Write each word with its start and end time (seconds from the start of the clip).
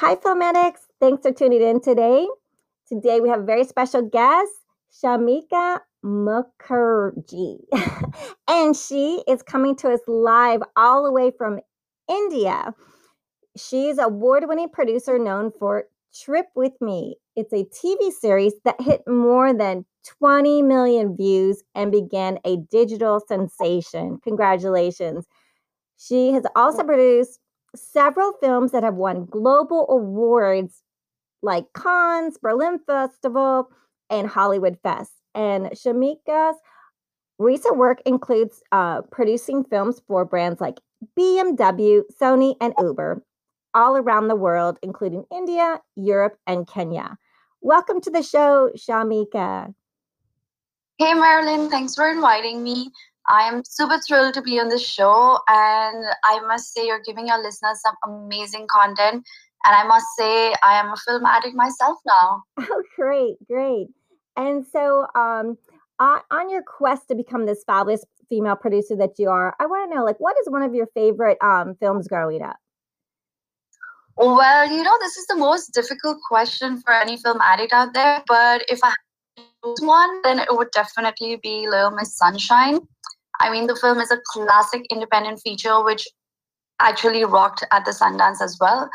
Hi, 0.00 0.14
Film 0.14 0.40
Addicts. 0.42 0.86
Thanks 1.00 1.22
for 1.22 1.32
tuning 1.32 1.60
in 1.60 1.80
today. 1.80 2.28
Today 2.86 3.18
we 3.18 3.28
have 3.30 3.40
a 3.40 3.44
very 3.44 3.64
special 3.64 4.00
guest, 4.00 4.52
Shamika 4.92 5.80
Mukherjee. 6.04 7.58
and 8.48 8.76
she 8.76 9.24
is 9.26 9.42
coming 9.42 9.74
to 9.74 9.90
us 9.90 9.98
live 10.06 10.60
all 10.76 11.02
the 11.02 11.10
way 11.10 11.32
from 11.36 11.58
India. 12.08 12.76
She's 13.56 13.98
an 13.98 14.04
award-winning 14.04 14.68
producer 14.68 15.18
known 15.18 15.50
for 15.58 15.86
Trip 16.14 16.46
with 16.54 16.74
Me. 16.80 17.16
It's 17.34 17.52
a 17.52 17.64
TV 17.64 18.12
series 18.12 18.52
that 18.64 18.80
hit 18.80 19.02
more 19.08 19.52
than 19.52 19.84
20 20.20 20.62
million 20.62 21.16
views 21.16 21.64
and 21.74 21.90
began 21.90 22.38
a 22.44 22.58
digital 22.70 23.20
sensation. 23.26 24.20
Congratulations. 24.22 25.26
She 25.96 26.30
has 26.34 26.44
also 26.54 26.84
produced 26.84 27.40
several 27.74 28.32
films 28.40 28.72
that 28.72 28.82
have 28.82 28.94
won 28.94 29.26
global 29.26 29.86
awards 29.88 30.82
like 31.42 31.66
Cannes, 31.74 32.36
Berlin 32.40 32.78
Festival, 32.86 33.70
and 34.10 34.26
Hollywood 34.26 34.78
Fest. 34.82 35.12
And 35.34 35.66
Shamika's 35.66 36.56
recent 37.38 37.76
work 37.76 38.02
includes 38.04 38.62
uh, 38.72 39.02
producing 39.02 39.64
films 39.64 40.00
for 40.06 40.24
brands 40.24 40.60
like 40.60 40.78
BMW, 41.16 42.02
Sony, 42.20 42.56
and 42.60 42.74
Uber 42.78 43.22
all 43.74 43.96
around 43.96 44.28
the 44.28 44.36
world, 44.36 44.78
including 44.82 45.24
India, 45.30 45.80
Europe, 45.94 46.36
and 46.46 46.66
Kenya. 46.66 47.16
Welcome 47.60 48.00
to 48.02 48.10
the 48.10 48.22
show, 48.22 48.70
Shamika. 48.76 49.74
Hey, 50.98 51.14
Marilyn. 51.14 51.70
Thanks 51.70 51.94
for 51.94 52.10
inviting 52.10 52.64
me. 52.64 52.90
I 53.28 53.42
am 53.42 53.62
super 53.64 54.00
thrilled 54.00 54.34
to 54.34 54.42
be 54.42 54.58
on 54.58 54.68
this 54.68 54.86
show, 54.86 55.38
and 55.48 56.04
I 56.24 56.40
must 56.46 56.72
say, 56.72 56.86
you're 56.86 57.02
giving 57.02 57.26
your 57.26 57.42
listeners 57.42 57.80
some 57.82 57.94
amazing 58.06 58.66
content. 58.70 59.26
And 59.64 59.74
I 59.74 59.84
must 59.86 60.06
say, 60.16 60.54
I 60.62 60.80
am 60.80 60.92
a 60.92 60.96
film 60.96 61.26
addict 61.26 61.54
myself 61.54 61.98
now. 62.06 62.42
Oh, 62.70 62.82
great, 62.96 63.36
great. 63.46 63.88
And 64.36 64.64
so, 64.66 65.06
um, 65.14 65.58
on, 65.98 66.20
on 66.30 66.48
your 66.48 66.62
quest 66.62 67.08
to 67.08 67.14
become 67.14 67.44
this 67.44 67.64
fabulous 67.66 68.04
female 68.28 68.56
producer 68.56 68.96
that 68.96 69.18
you 69.18 69.28
are, 69.28 69.54
I 69.58 69.66
want 69.66 69.90
to 69.90 69.96
know, 69.96 70.04
like, 70.04 70.20
what 70.20 70.36
is 70.40 70.48
one 70.48 70.62
of 70.62 70.74
your 70.74 70.86
favorite 70.94 71.38
um, 71.42 71.74
films 71.80 72.08
growing 72.08 72.42
up? 72.42 72.56
Well, 74.16 74.70
you 74.70 74.82
know, 74.82 74.96
this 75.00 75.16
is 75.16 75.26
the 75.26 75.36
most 75.36 75.72
difficult 75.72 76.18
question 76.28 76.80
for 76.80 76.92
any 76.92 77.16
film 77.16 77.38
addict 77.40 77.72
out 77.72 77.94
there. 77.94 78.22
But 78.26 78.64
if 78.68 78.80
I 78.82 78.92
choose 79.36 79.80
one, 79.80 80.22
then 80.22 80.38
it 80.38 80.48
would 80.50 80.70
definitely 80.72 81.36
be 81.42 81.68
Little 81.68 81.92
Miss 81.92 82.16
Sunshine. 82.16 82.80
I 83.40 83.50
mean, 83.50 83.66
the 83.66 83.76
film 83.76 84.00
is 84.00 84.10
a 84.10 84.20
classic 84.32 84.82
independent 84.90 85.40
feature 85.40 85.82
which 85.82 86.06
actually 86.80 87.24
rocked 87.24 87.64
at 87.72 87.84
the 87.84 87.90
Sundance 87.90 88.40
as 88.40 88.56
well. 88.60 88.88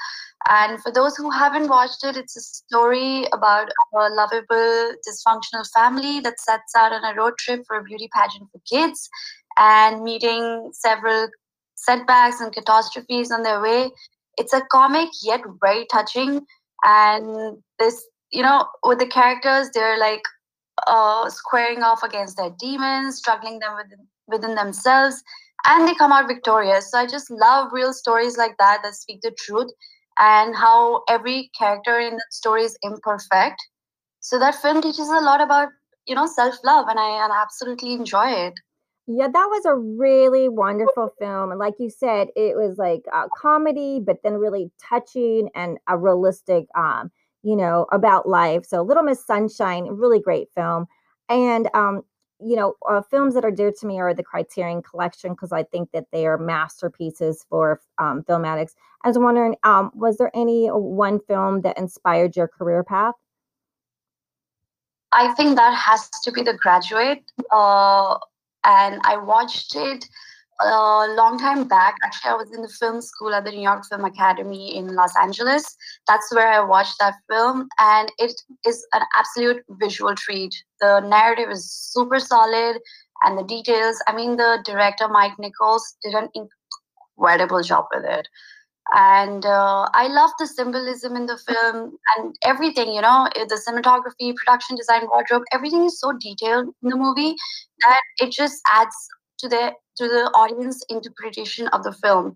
And 0.49 0.81
for 0.81 0.91
those 0.91 1.15
who 1.15 1.31
haven't 1.31 1.69
watched 1.69 2.03
it, 2.03 2.17
it's 2.17 2.35
a 2.35 2.41
story 2.41 3.25
about 3.31 3.69
a 3.93 4.09
lovable 4.09 4.93
dysfunctional 5.07 5.65
family 5.73 6.19
that 6.21 6.39
sets 6.39 6.75
out 6.75 6.91
on 6.91 7.03
a 7.03 7.15
road 7.15 7.37
trip 7.39 7.63
for 7.65 7.77
a 7.77 7.83
beauty 7.83 8.09
pageant 8.13 8.49
for 8.51 8.61
kids 8.69 9.09
and 9.57 10.03
meeting 10.03 10.71
several 10.73 11.29
setbacks 11.75 12.41
and 12.41 12.53
catastrophes 12.53 13.31
on 13.31 13.43
their 13.43 13.61
way. 13.61 13.89
It's 14.37 14.53
a 14.53 14.61
comic 14.71 15.09
yet 15.23 15.41
very 15.61 15.85
touching. 15.91 16.45
And 16.83 17.57
this, 17.79 18.05
you 18.31 18.41
know, 18.41 18.67
with 18.83 18.99
the 18.99 19.07
characters, 19.07 19.69
they're 19.73 19.99
like 19.99 20.23
uh, 20.87 21.29
squaring 21.29 21.83
off 21.83 22.03
against 22.03 22.35
their 22.35 22.51
demons, 22.59 23.17
struggling 23.17 23.59
them 23.59 23.75
within, 23.75 24.07
within 24.27 24.55
themselves, 24.55 25.23
and 25.65 25.87
they 25.87 25.95
come 25.95 26.11
out 26.11 26.27
victorious. 26.27 26.91
So 26.91 26.97
I 26.99 27.07
just 27.07 27.29
love 27.31 27.71
real 27.71 27.93
stories 27.93 28.37
like 28.37 28.55
that 28.59 28.79
that 28.83 28.95
speak 28.95 29.21
the 29.21 29.31
truth 29.31 29.71
and 30.19 30.55
how 30.55 31.03
every 31.09 31.49
character 31.57 31.99
in 31.99 32.13
that 32.13 32.31
story 32.33 32.63
is 32.63 32.77
imperfect. 32.83 33.61
So 34.19 34.39
that 34.39 34.55
film 34.55 34.81
teaches 34.81 35.09
a 35.09 35.21
lot 35.21 35.41
about 35.41 35.69
you 36.05 36.15
know 36.15 36.27
self 36.27 36.55
love, 36.63 36.87
and 36.87 36.99
I 36.99 37.23
and 37.23 37.33
absolutely 37.33 37.93
enjoy 37.93 38.29
it. 38.29 38.53
Yeah, 39.05 39.27
that 39.27 39.47
was 39.49 39.65
a 39.65 39.75
really 39.75 40.47
wonderful 40.47 41.13
film. 41.19 41.51
And 41.51 41.59
like 41.59 41.73
you 41.77 41.89
said, 41.89 42.29
it 42.37 42.55
was 42.55 42.77
like 42.77 43.01
a 43.13 43.27
comedy, 43.37 43.99
but 43.99 44.19
then 44.23 44.35
really 44.35 44.71
touching 44.81 45.49
and 45.55 45.77
a 45.89 45.97
realistic, 45.97 46.67
um, 46.73 47.11
you 47.43 47.57
know, 47.57 47.85
about 47.91 48.29
life. 48.29 48.65
So 48.65 48.81
Little 48.81 49.03
Miss 49.03 49.25
Sunshine, 49.25 49.87
really 49.89 50.21
great 50.21 50.47
film. 50.55 50.85
And 51.27 51.69
um, 51.73 52.03
you 52.45 52.55
know, 52.55 52.75
uh, 52.87 53.01
films 53.01 53.33
that 53.35 53.45
are 53.45 53.51
dear 53.51 53.71
to 53.71 53.85
me 53.85 53.99
are 53.99 54.13
the 54.13 54.23
Criterion 54.23 54.81
Collection 54.81 55.31
because 55.31 55.51
I 55.51 55.63
think 55.63 55.91
that 55.91 56.07
they 56.11 56.25
are 56.25 56.37
masterpieces 56.37 57.45
for 57.49 57.81
um, 57.97 58.23
film 58.23 58.45
addicts. 58.45 58.75
I 59.03 59.07
was 59.07 59.17
wondering, 59.17 59.55
um, 59.63 59.91
was 59.93 60.17
there 60.17 60.31
any 60.33 60.67
one 60.67 61.19
film 61.19 61.61
that 61.61 61.77
inspired 61.77 62.35
your 62.35 62.47
career 62.47 62.83
path? 62.83 63.15
I 65.11 65.33
think 65.35 65.55
that 65.57 65.75
has 65.75 66.09
to 66.23 66.31
be 66.31 66.41
The 66.41 66.55
Graduate. 66.55 67.23
Uh, 67.51 68.17
and 68.65 68.99
I 69.03 69.17
watched 69.17 69.75
it 69.75 70.05
a 70.63 71.13
long 71.15 71.37
time 71.37 71.67
back. 71.67 71.95
Actually, 72.03 72.31
I 72.31 72.35
was 72.35 72.51
in 72.53 72.61
the 72.61 72.69
film 72.69 73.01
school 73.01 73.33
at 73.33 73.43
the 73.45 73.51
New 73.51 73.61
York 73.61 73.83
Film 73.85 74.05
Academy 74.05 74.75
in 74.75 74.95
Los 74.95 75.15
Angeles. 75.17 75.65
That's 76.07 76.33
where 76.33 76.47
I 76.47 76.59
watched 76.61 76.99
that 76.99 77.15
film, 77.29 77.67
and 77.79 78.11
it 78.17 78.33
is 78.65 78.85
an 78.93 79.01
absolute 79.15 79.63
visual 79.71 80.15
treat. 80.15 80.53
The 80.79 81.01
narrative 81.01 81.49
is 81.49 81.71
super 81.71 82.19
solid, 82.19 82.79
and 83.23 83.37
the 83.37 83.43
details. 83.43 84.01
I 84.07 84.15
mean, 84.15 84.37
the 84.37 84.59
director 84.65 85.07
Mike 85.07 85.37
Nichols 85.39 85.95
did 86.03 86.13
an 86.13 86.29
incredible 86.35 87.61
job 87.61 87.85
with 87.93 88.05
it. 88.05 88.27
And 88.93 89.45
uh, 89.45 89.87
I 89.93 90.07
love 90.07 90.31
the 90.37 90.45
symbolism 90.45 91.15
in 91.15 91.25
the 91.25 91.37
film 91.37 91.97
and 92.17 92.35
everything, 92.43 92.93
you 92.93 93.01
know, 93.01 93.29
the 93.33 93.59
cinematography, 93.67 94.35
production 94.35 94.75
design, 94.75 95.07
wardrobe, 95.07 95.43
everything 95.53 95.85
is 95.85 95.99
so 95.99 96.11
detailed 96.19 96.67
in 96.83 96.89
the 96.89 96.97
movie 96.97 97.35
that 97.85 98.01
it 98.19 98.31
just 98.31 98.61
adds 98.69 98.93
to 99.39 99.47
the 99.47 99.71
to 99.97 100.07
the 100.07 100.31
audience 100.33 100.83
interpretation 100.89 101.67
of 101.69 101.83
the 101.83 101.93
film. 101.93 102.35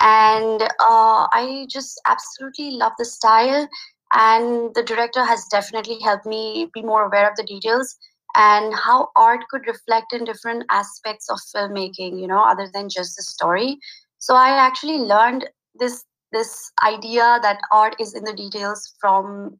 And 0.00 0.62
uh, 0.62 1.26
i 1.32 1.66
just 1.68 2.00
absolutely 2.06 2.70
love 2.72 2.92
the 2.98 3.04
style 3.04 3.68
and 4.12 4.74
the 4.74 4.82
director 4.82 5.24
has 5.24 5.44
definitely 5.50 5.98
helped 6.00 6.24
me 6.24 6.70
be 6.72 6.82
more 6.82 7.06
aware 7.06 7.28
of 7.28 7.36
the 7.36 7.42
details 7.42 7.96
and 8.36 8.72
how 8.74 9.08
art 9.16 9.44
could 9.50 9.66
reflect 9.66 10.12
in 10.12 10.24
different 10.24 10.64
aspects 10.70 11.28
of 11.28 11.38
filmmaking 11.54 12.20
you 12.20 12.28
know 12.28 12.42
other 12.42 12.68
than 12.72 12.88
just 12.88 13.16
the 13.16 13.22
story. 13.22 13.78
So 14.18 14.34
i 14.34 14.50
actually 14.50 14.98
learned 14.98 15.48
this 15.74 16.04
this 16.32 16.70
idea 16.84 17.38
that 17.42 17.60
art 17.72 17.96
is 17.98 18.14
in 18.14 18.24
the 18.24 18.34
details 18.34 18.94
from 19.00 19.58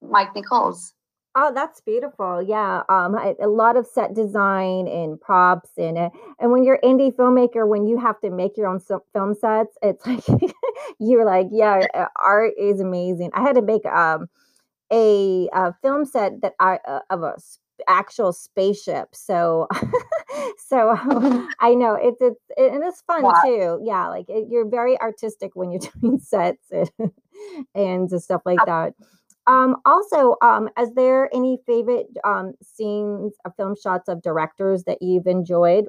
mike 0.00 0.34
nichols 0.34 0.92
Oh, 1.36 1.52
that's 1.52 1.80
beautiful. 1.80 2.40
Yeah. 2.40 2.82
Um, 2.88 3.16
I, 3.16 3.34
a 3.42 3.48
lot 3.48 3.76
of 3.76 3.86
set 3.86 4.14
design 4.14 4.86
and 4.86 5.20
props 5.20 5.70
and 5.76 5.98
uh, 5.98 6.10
and 6.38 6.52
when 6.52 6.62
you're 6.62 6.78
indie 6.84 7.12
filmmaker, 7.12 7.66
when 7.66 7.86
you 7.86 7.98
have 7.98 8.20
to 8.20 8.30
make 8.30 8.56
your 8.56 8.68
own 8.68 8.78
so- 8.78 9.04
film 9.12 9.34
sets, 9.34 9.76
it's 9.82 10.06
like 10.28 10.52
you're 11.00 11.24
like, 11.24 11.48
yeah, 11.50 11.86
art 12.22 12.52
is 12.56 12.80
amazing. 12.80 13.30
I 13.34 13.42
had 13.42 13.56
to 13.56 13.62
make 13.62 13.84
um 13.86 14.28
a, 14.92 15.48
a 15.52 15.74
film 15.82 16.04
set 16.04 16.40
that 16.42 16.54
I 16.60 16.78
uh, 16.86 17.00
of 17.10 17.22
a 17.24 17.34
actual 17.88 18.32
spaceship. 18.32 19.08
So 19.12 19.66
so 20.68 20.96
I 21.60 21.74
know 21.74 21.98
it's 22.00 22.20
it's 22.20 22.40
and 22.56 22.84
it's 22.84 23.02
fun 23.02 23.22
wow. 23.22 23.40
too. 23.44 23.80
Yeah, 23.82 24.08
like 24.08 24.26
it, 24.28 24.46
you're 24.48 24.68
very 24.68 25.00
artistic 25.00 25.52
when 25.54 25.72
you're 25.72 25.90
doing 26.00 26.18
sets 26.18 26.70
and, 26.70 26.90
and 27.74 28.22
stuff 28.22 28.42
like 28.44 28.60
that. 28.66 28.94
Um, 29.46 29.76
also, 29.84 30.36
um, 30.42 30.70
is 30.80 30.92
there 30.94 31.34
any 31.34 31.58
favorite 31.66 32.06
um, 32.24 32.54
scenes 32.62 33.34
of 33.44 33.54
film 33.56 33.74
shots 33.80 34.08
of 34.08 34.22
directors 34.22 34.84
that 34.84 35.02
you've 35.02 35.26
enjoyed? 35.26 35.86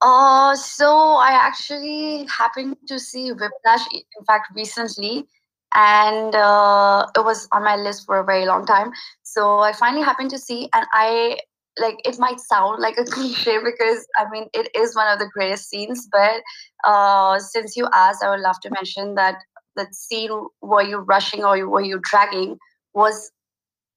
Uh, 0.00 0.56
so 0.56 0.88
I 0.88 1.30
actually 1.30 2.26
happened 2.26 2.76
to 2.88 2.98
see 2.98 3.30
Whiplash, 3.30 3.86
in 3.92 4.24
fact, 4.26 4.48
recently, 4.54 5.26
and 5.74 6.34
uh, 6.34 7.06
it 7.16 7.24
was 7.24 7.46
on 7.52 7.62
my 7.62 7.76
list 7.76 8.06
for 8.06 8.18
a 8.18 8.24
very 8.24 8.44
long 8.46 8.66
time. 8.66 8.90
So 9.22 9.60
I 9.60 9.72
finally 9.72 10.02
happened 10.02 10.30
to 10.30 10.38
see, 10.38 10.68
and 10.74 10.86
I 10.92 11.38
like 11.78 12.00
it 12.04 12.18
might 12.18 12.40
sound 12.40 12.80
like 12.80 12.98
a 12.98 13.04
cliche 13.14 13.58
because 13.62 14.06
I 14.18 14.28
mean 14.30 14.48
it 14.52 14.68
is 14.74 14.94
one 14.96 15.10
of 15.12 15.18
the 15.18 15.30
greatest 15.32 15.68
scenes, 15.68 16.08
but 16.10 16.42
uh, 16.84 17.38
since 17.38 17.76
you 17.76 17.88
asked, 17.92 18.24
I 18.24 18.30
would 18.30 18.40
love 18.40 18.60
to 18.62 18.70
mention 18.70 19.14
that 19.14 19.36
that 19.76 19.94
scene 19.94 20.30
where 20.60 20.84
you 20.84 20.98
rushing 20.98 21.44
or 21.44 21.68
were 21.68 21.80
you 21.80 22.00
dragging 22.02 22.58
was 22.94 23.30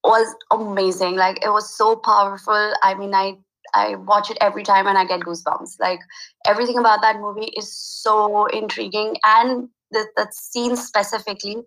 was 0.04 0.36
amazing. 0.52 1.16
Like 1.16 1.44
it 1.44 1.50
was 1.50 1.76
so 1.76 1.96
powerful. 1.96 2.74
I 2.84 2.96
mean, 2.96 3.14
I 3.14 3.38
I 3.74 3.96
watch 3.96 4.30
it 4.30 4.38
every 4.40 4.64
time 4.64 4.88
and 4.88 4.98
I 4.98 5.06
get 5.06 5.22
goosebumps. 5.22 5.80
Like 5.80 6.00
everything 6.46 6.78
about 6.78 7.02
that 7.02 7.20
movie 7.20 7.52
is 7.58 7.76
so 7.76 8.46
intriguing, 8.48 9.16
and 9.26 9.68
the, 9.92 10.06
that 10.16 10.34
scene 10.34 10.76
specifically, 10.76 11.58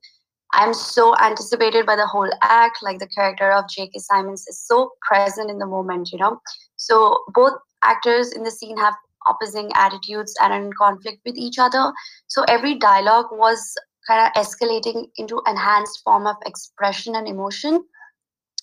I'm 0.52 0.72
so 0.72 1.14
anticipated 1.18 1.84
by 1.84 1.96
the 1.96 2.06
whole 2.06 2.30
act. 2.42 2.78
Like 2.82 2.98
the 3.00 3.08
character 3.08 3.50
of 3.52 3.68
J.K. 3.68 3.98
Simmons 3.98 4.46
is 4.48 4.58
so 4.64 4.92
present 5.02 5.50
in 5.50 5.58
the 5.58 5.66
moment, 5.66 6.10
you 6.12 6.18
know. 6.18 6.40
So 6.76 7.18
both 7.34 7.54
actors 7.84 8.32
in 8.32 8.44
the 8.44 8.50
scene 8.50 8.76
have 8.78 8.94
opposing 9.26 9.70
attitudes 9.74 10.34
and 10.40 10.54
in 10.54 10.72
conflict 10.72 11.20
with 11.26 11.36
each 11.36 11.58
other. 11.58 11.92
So 12.28 12.44
every 12.48 12.76
dialogue 12.76 13.26
was 13.32 13.74
kind 14.08 14.26
of 14.26 14.42
escalating 14.42 15.08
into 15.16 15.40
enhanced 15.46 16.02
form 16.02 16.26
of 16.26 16.36
expression 16.46 17.14
and 17.14 17.28
emotion. 17.28 17.84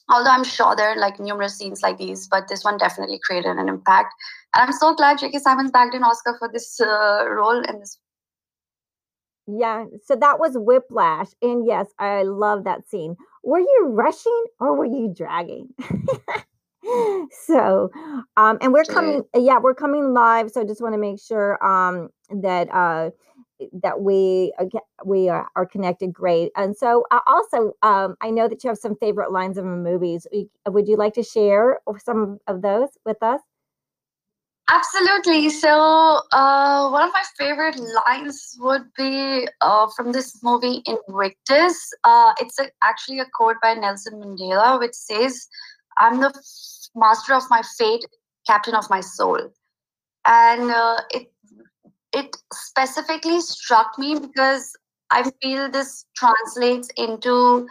Although 0.09 0.31
i'm 0.31 0.43
sure 0.43 0.75
there 0.75 0.89
are 0.89 0.97
like 0.97 1.19
numerous 1.19 1.57
scenes 1.57 1.81
like 1.81 1.97
these 1.97 2.27
but 2.27 2.47
this 2.47 2.63
one 2.63 2.77
definitely 2.77 3.19
created 3.25 3.57
an 3.57 3.69
impact. 3.69 4.13
And 4.53 4.63
i'm 4.63 4.73
so 4.73 4.95
glad 4.95 5.19
j.k 5.19 5.39
simmons 5.39 5.71
bagged 5.71 5.93
an 5.93 6.03
oscar 6.03 6.35
for 6.37 6.49
this 6.51 6.79
uh, 6.81 7.25
role 7.29 7.63
in 7.63 7.79
this 7.79 7.97
yeah 9.47 9.85
so 10.03 10.15
that 10.15 10.39
was 10.39 10.53
whiplash 10.55 11.27
and 11.41 11.65
yes 11.65 11.87
i 11.99 12.23
love 12.23 12.63
that 12.65 12.87
scene. 12.89 13.15
Were 13.43 13.59
you 13.59 13.87
rushing 13.89 14.45
or 14.59 14.75
were 14.75 14.85
you 14.85 15.13
dragging? 15.15 15.69
So 17.31 17.89
um 18.37 18.59
and 18.61 18.71
we're 18.73 18.83
coming 18.83 19.23
yeah 19.35 19.57
we're 19.57 19.73
coming 19.73 20.13
live 20.13 20.51
so 20.51 20.61
i 20.61 20.63
just 20.63 20.81
want 20.81 20.93
to 20.93 20.99
make 20.99 21.19
sure 21.19 21.63
um 21.65 22.09
that 22.29 22.71
uh 22.71 23.09
that 23.73 24.01
we 24.01 24.53
we 25.05 25.29
are, 25.29 25.47
are 25.55 25.65
connected 25.65 26.13
great. 26.13 26.51
And 26.55 26.75
so 26.75 27.05
uh, 27.11 27.19
also 27.27 27.73
um, 27.83 28.15
i 28.21 28.29
know 28.29 28.47
that 28.47 28.63
you 28.63 28.69
have 28.69 28.77
some 28.77 28.95
favorite 28.95 29.31
lines 29.31 29.57
of 29.57 29.65
movies. 29.65 30.27
Would 30.67 30.87
you 30.87 30.97
like 30.97 31.13
to 31.15 31.23
share 31.23 31.79
some 32.03 32.39
of 32.47 32.61
those 32.61 32.89
with 33.05 33.21
us? 33.21 33.41
Absolutely. 34.67 35.49
So 35.51 36.21
uh, 36.31 36.89
one 36.89 37.07
of 37.07 37.13
my 37.13 37.23
favorite 37.37 37.79
lines 38.07 38.57
would 38.59 38.91
be 38.97 39.47
uh, 39.61 39.87
from 39.95 40.11
this 40.11 40.41
movie 40.43 40.81
invictus. 40.87 41.77
Uh, 42.03 42.33
it's 42.39 42.57
a, 42.59 42.65
actually 42.81 43.19
a 43.19 43.25
quote 43.31 43.57
by 43.61 43.75
nelson 43.75 44.19
mandela 44.19 44.79
which 44.79 44.95
says 44.95 45.47
i'm 45.97 46.19
the 46.19 46.33
master 46.95 47.35
of 47.35 47.43
my 47.49 47.61
fate 47.77 48.03
captain 48.47 48.75
of 48.75 48.89
my 48.89 49.01
soul. 49.01 49.39
And 50.25 50.71
uh, 50.71 50.97
it 51.11 51.31
it 52.15 52.35
specifically 52.53 53.41
struck 53.41 53.99
me 53.99 54.17
because 54.17 54.73
I 55.11 55.29
feel 55.41 55.69
this 55.69 56.05
translates 56.15 56.89
into 56.97 57.67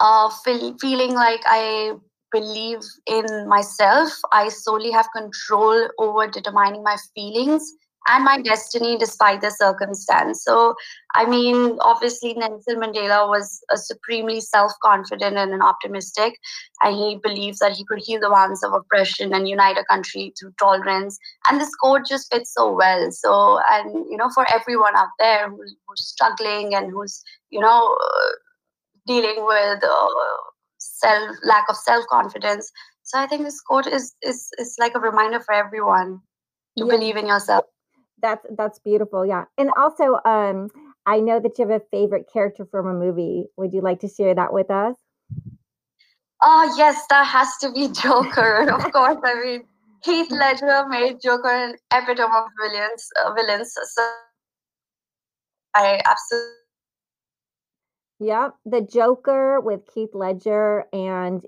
uh, 0.00 0.30
feel, 0.44 0.76
feeling 0.78 1.14
like 1.14 1.40
I 1.46 1.94
believe 2.30 2.80
in 3.06 3.48
myself. 3.48 4.12
I 4.32 4.50
solely 4.50 4.90
have 4.90 5.08
control 5.16 5.88
over 5.98 6.26
determining 6.28 6.82
my 6.82 6.96
feelings 7.14 7.72
and 8.08 8.24
my 8.24 8.40
destiny 8.40 8.96
despite 8.96 9.40
the 9.40 9.50
circumstance. 9.50 10.42
So, 10.42 10.74
I 11.14 11.26
mean, 11.26 11.76
obviously, 11.80 12.34
Nelson 12.34 12.80
Mandela 12.80 13.28
was 13.28 13.60
a 13.70 13.76
supremely 13.76 14.40
self 14.40 14.72
confident 14.82 15.36
and 15.36 15.52
an 15.52 15.62
optimistic, 15.62 16.38
and 16.82 16.94
he 16.94 17.20
believes 17.22 17.58
that 17.58 17.72
he 17.72 17.84
could 17.84 18.00
heal 18.02 18.20
the 18.20 18.30
wounds 18.30 18.62
of 18.64 18.72
oppression 18.72 19.34
and 19.34 19.48
unite 19.48 19.78
a 19.78 19.84
country 19.84 20.32
through 20.38 20.52
tolerance. 20.58 21.18
And 21.48 21.60
this 21.60 21.74
quote 21.74 22.06
just 22.06 22.32
fits 22.32 22.54
so 22.54 22.74
well. 22.74 23.10
So, 23.12 23.60
and 23.70 24.06
you 24.10 24.16
know, 24.16 24.30
for 24.34 24.46
everyone 24.52 24.96
out 24.96 25.08
there 25.18 25.50
who's, 25.50 25.74
who's 25.86 26.06
struggling 26.06 26.74
and 26.74 26.90
who's, 26.90 27.22
you 27.50 27.60
know, 27.60 27.96
uh, 28.02 28.30
dealing 29.06 29.44
with 29.44 29.84
uh, 29.84 30.08
self 30.78 31.36
lack 31.44 31.64
of 31.68 31.76
self 31.76 32.06
confidence. 32.06 32.70
So 33.02 33.18
I 33.18 33.26
think 33.26 33.44
this 33.44 33.60
quote 33.60 33.86
is 33.86 34.14
is 34.22 34.48
is 34.58 34.76
like 34.78 34.94
a 34.94 35.00
reminder 35.00 35.40
for 35.40 35.52
everyone 35.54 36.20
to 36.78 36.84
yeah. 36.84 36.96
believe 36.96 37.16
in 37.16 37.26
yourself. 37.26 37.64
That's 38.20 38.44
that's 38.56 38.78
beautiful. 38.78 39.24
Yeah. 39.24 39.44
And 39.56 39.70
also 39.76 40.18
um 40.24 40.68
I 41.06 41.20
know 41.20 41.40
that 41.40 41.58
you 41.58 41.66
have 41.68 41.80
a 41.82 41.84
favorite 41.90 42.26
character 42.32 42.66
from 42.70 42.86
a 42.86 42.94
movie. 42.94 43.46
Would 43.56 43.72
you 43.72 43.80
like 43.80 44.00
to 44.00 44.08
share 44.08 44.34
that 44.34 44.52
with 44.52 44.70
us? 44.70 44.96
Oh, 46.42 46.74
yes, 46.76 47.04
that 47.10 47.24
has 47.26 47.56
to 47.60 47.72
be 47.72 47.88
Joker. 47.92 48.70
of 48.70 48.92
course. 48.92 49.18
I 49.24 49.34
mean, 49.42 49.64
Heath 50.04 50.30
Ledger 50.30 50.86
made 50.88 51.20
Joker 51.22 51.48
an 51.50 51.74
epitome 51.92 52.32
of 52.36 52.46
villains. 52.60 53.08
Uh, 53.24 53.32
villains. 53.34 53.74
So 53.74 54.02
I 55.74 56.00
absolutely 56.06 56.57
Yep, 58.20 58.54
the 58.66 58.80
Joker 58.80 59.60
with 59.60 59.82
Heath 59.94 60.10
Ledger, 60.12 60.86
and 60.92 61.44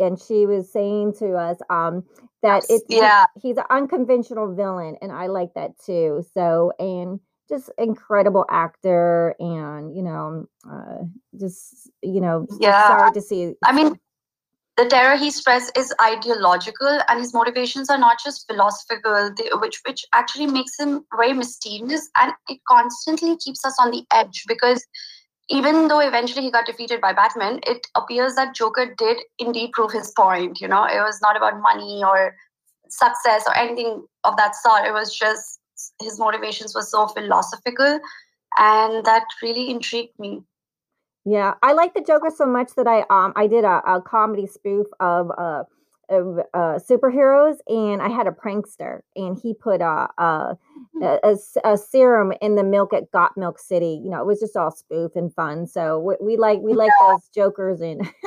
and 0.00 0.20
she 0.20 0.46
was 0.46 0.72
saying 0.72 1.14
to 1.20 1.34
us 1.34 1.58
um, 1.70 2.04
that 2.42 2.64
it's 2.68 2.84
yeah 2.88 3.26
he's 3.40 3.56
an 3.56 3.64
unconventional 3.70 4.52
villain, 4.52 4.96
and 5.00 5.12
I 5.12 5.28
like 5.28 5.54
that 5.54 5.78
too. 5.78 6.24
So 6.34 6.72
and 6.80 7.20
just 7.48 7.70
incredible 7.78 8.44
actor, 8.50 9.36
and 9.38 9.94
you 9.94 10.02
know, 10.02 10.46
uh, 10.68 11.04
just 11.38 11.88
you 12.02 12.20
know, 12.20 12.48
yeah. 12.58 12.88
sorry 12.88 13.12
to 13.12 13.20
see. 13.20 13.54
I 13.64 13.72
mean, 13.72 13.96
the 14.76 14.86
terror 14.86 15.16
he 15.16 15.30
spreads 15.30 15.70
is 15.76 15.94
ideological, 16.02 17.00
and 17.08 17.20
his 17.20 17.32
motivations 17.32 17.90
are 17.90 17.98
not 17.98 18.18
just 18.22 18.44
philosophical, 18.48 19.30
they, 19.36 19.50
which 19.60 19.80
which 19.86 20.04
actually 20.14 20.48
makes 20.48 20.78
him 20.80 21.04
very 21.16 21.32
mysterious, 21.32 22.10
and 22.20 22.32
it 22.48 22.58
constantly 22.68 23.36
keeps 23.36 23.64
us 23.64 23.76
on 23.78 23.92
the 23.92 24.04
edge 24.12 24.42
because 24.48 24.84
even 25.48 25.88
though 25.88 26.00
eventually 26.00 26.42
he 26.42 26.50
got 26.50 26.66
defeated 26.66 27.00
by 27.00 27.12
Batman, 27.12 27.60
it 27.66 27.86
appears 27.96 28.34
that 28.34 28.54
Joker 28.54 28.94
did 28.96 29.18
indeed 29.38 29.72
prove 29.72 29.92
his 29.92 30.10
point. 30.10 30.60
You 30.60 30.68
know, 30.68 30.84
it 30.84 31.00
was 31.00 31.20
not 31.22 31.36
about 31.36 31.60
money 31.60 32.02
or 32.04 32.34
success 32.88 33.44
or 33.46 33.56
anything 33.56 34.06
of 34.24 34.36
that 34.36 34.54
sort. 34.54 34.84
It 34.86 34.92
was 34.92 35.16
just 35.16 35.60
his 36.00 36.18
motivations 36.18 36.74
were 36.74 36.82
so 36.82 37.06
philosophical, 37.06 38.00
and 38.58 39.04
that 39.04 39.24
really 39.42 39.70
intrigued 39.70 40.18
me. 40.18 40.42
Yeah, 41.24 41.54
I 41.62 41.72
like 41.72 41.94
the 41.94 42.00
Joker 42.00 42.30
so 42.34 42.46
much 42.46 42.74
that 42.76 42.86
I 42.86 43.00
um 43.10 43.32
I 43.36 43.46
did 43.46 43.64
a, 43.64 43.82
a 43.86 44.02
comedy 44.02 44.46
spoof 44.46 44.86
of 45.00 45.30
uh 45.36 45.64
of 46.08 46.38
uh, 46.54 46.78
superheroes, 46.78 47.56
and 47.66 48.00
I 48.02 48.08
had 48.08 48.26
a 48.26 48.30
prankster, 48.30 49.00
and 49.16 49.38
he 49.38 49.54
put 49.54 49.80
a 49.80 50.08
a, 50.18 50.56
hmm. 50.94 51.02
a, 51.02 51.36
a, 51.64 51.76
serum 51.76 52.32
in 52.40 52.54
the 52.54 52.64
milk 52.64 52.92
at 52.92 53.10
Got 53.10 53.36
Milk 53.36 53.58
City. 53.58 54.00
You 54.02 54.10
know, 54.10 54.20
it 54.20 54.26
was 54.26 54.40
just 54.40 54.56
all 54.56 54.70
spoof 54.70 55.12
and 55.16 55.32
fun. 55.34 55.66
So 55.66 55.98
we, 55.98 56.14
we 56.20 56.36
like 56.36 56.60
we 56.60 56.74
like 56.74 56.90
yeah. 57.00 57.08
those 57.12 57.28
jokers, 57.34 57.80
and 57.80 58.00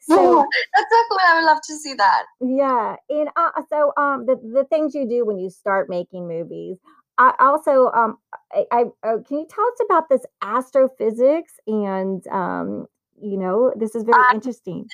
so 0.00 0.44
that's 0.74 0.90
so 0.90 1.02
cool. 1.08 1.18
I 1.26 1.34
would 1.36 1.46
love 1.46 1.60
to 1.66 1.76
see 1.76 1.94
that. 1.94 2.24
Yeah, 2.40 2.96
and 3.08 3.28
uh, 3.36 3.62
so 3.68 3.92
um 3.96 4.26
the 4.26 4.36
the 4.36 4.64
things 4.64 4.94
you 4.94 5.08
do 5.08 5.24
when 5.24 5.38
you 5.38 5.50
start 5.50 5.88
making 5.88 6.28
movies. 6.28 6.78
I 7.18 7.34
also 7.38 7.90
um 7.92 8.16
I, 8.52 8.64
I 8.72 8.80
uh, 9.02 9.18
can 9.26 9.40
you 9.40 9.46
tell 9.48 9.64
us 9.64 9.80
about 9.84 10.08
this 10.08 10.22
astrophysics 10.42 11.52
and 11.66 12.26
um 12.28 12.86
you 13.20 13.36
know 13.36 13.72
this 13.76 13.94
is 13.94 14.04
very 14.04 14.22
uh, 14.22 14.34
interesting 14.34 14.86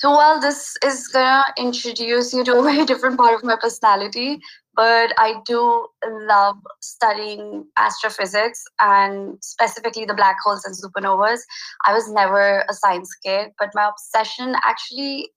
so 0.00 0.10
while 0.10 0.40
this 0.40 0.76
is 0.84 1.08
gonna 1.08 1.44
introduce 1.58 2.32
you 2.32 2.44
to 2.44 2.58
a 2.58 2.62
very 2.62 2.84
different 2.90 3.16
part 3.16 3.34
of 3.34 3.44
my 3.44 3.56
personality, 3.60 4.40
but 4.74 5.12
I 5.18 5.40
do 5.46 5.86
love 6.04 6.56
studying 6.80 7.66
astrophysics 7.76 8.62
and 8.78 9.38
specifically 9.42 10.04
the 10.04 10.14
black 10.14 10.36
holes 10.44 10.64
and 10.64 10.74
supernovas. 10.74 11.40
I 11.84 11.94
was 11.94 12.10
never 12.10 12.64
a 12.68 12.74
science 12.74 13.14
kid, 13.24 13.52
but 13.58 13.70
my 13.74 13.88
obsession 13.88 14.54
actually 14.64 15.30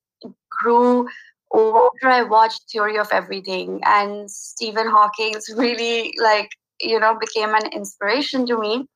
grew 0.62 1.08
after 1.54 2.08
I 2.08 2.24
watched 2.24 2.64
Theory 2.72 2.98
of 2.98 3.10
Everything 3.12 3.82
and 3.86 4.30
Stephen 4.30 4.88
Hawking's 4.88 5.50
really 5.56 6.14
like 6.22 6.50
you 6.80 7.00
know 7.00 7.18
became 7.20 7.54
an 7.56 7.68
inspiration 7.74 8.46
to 8.48 8.58
me 8.58 8.88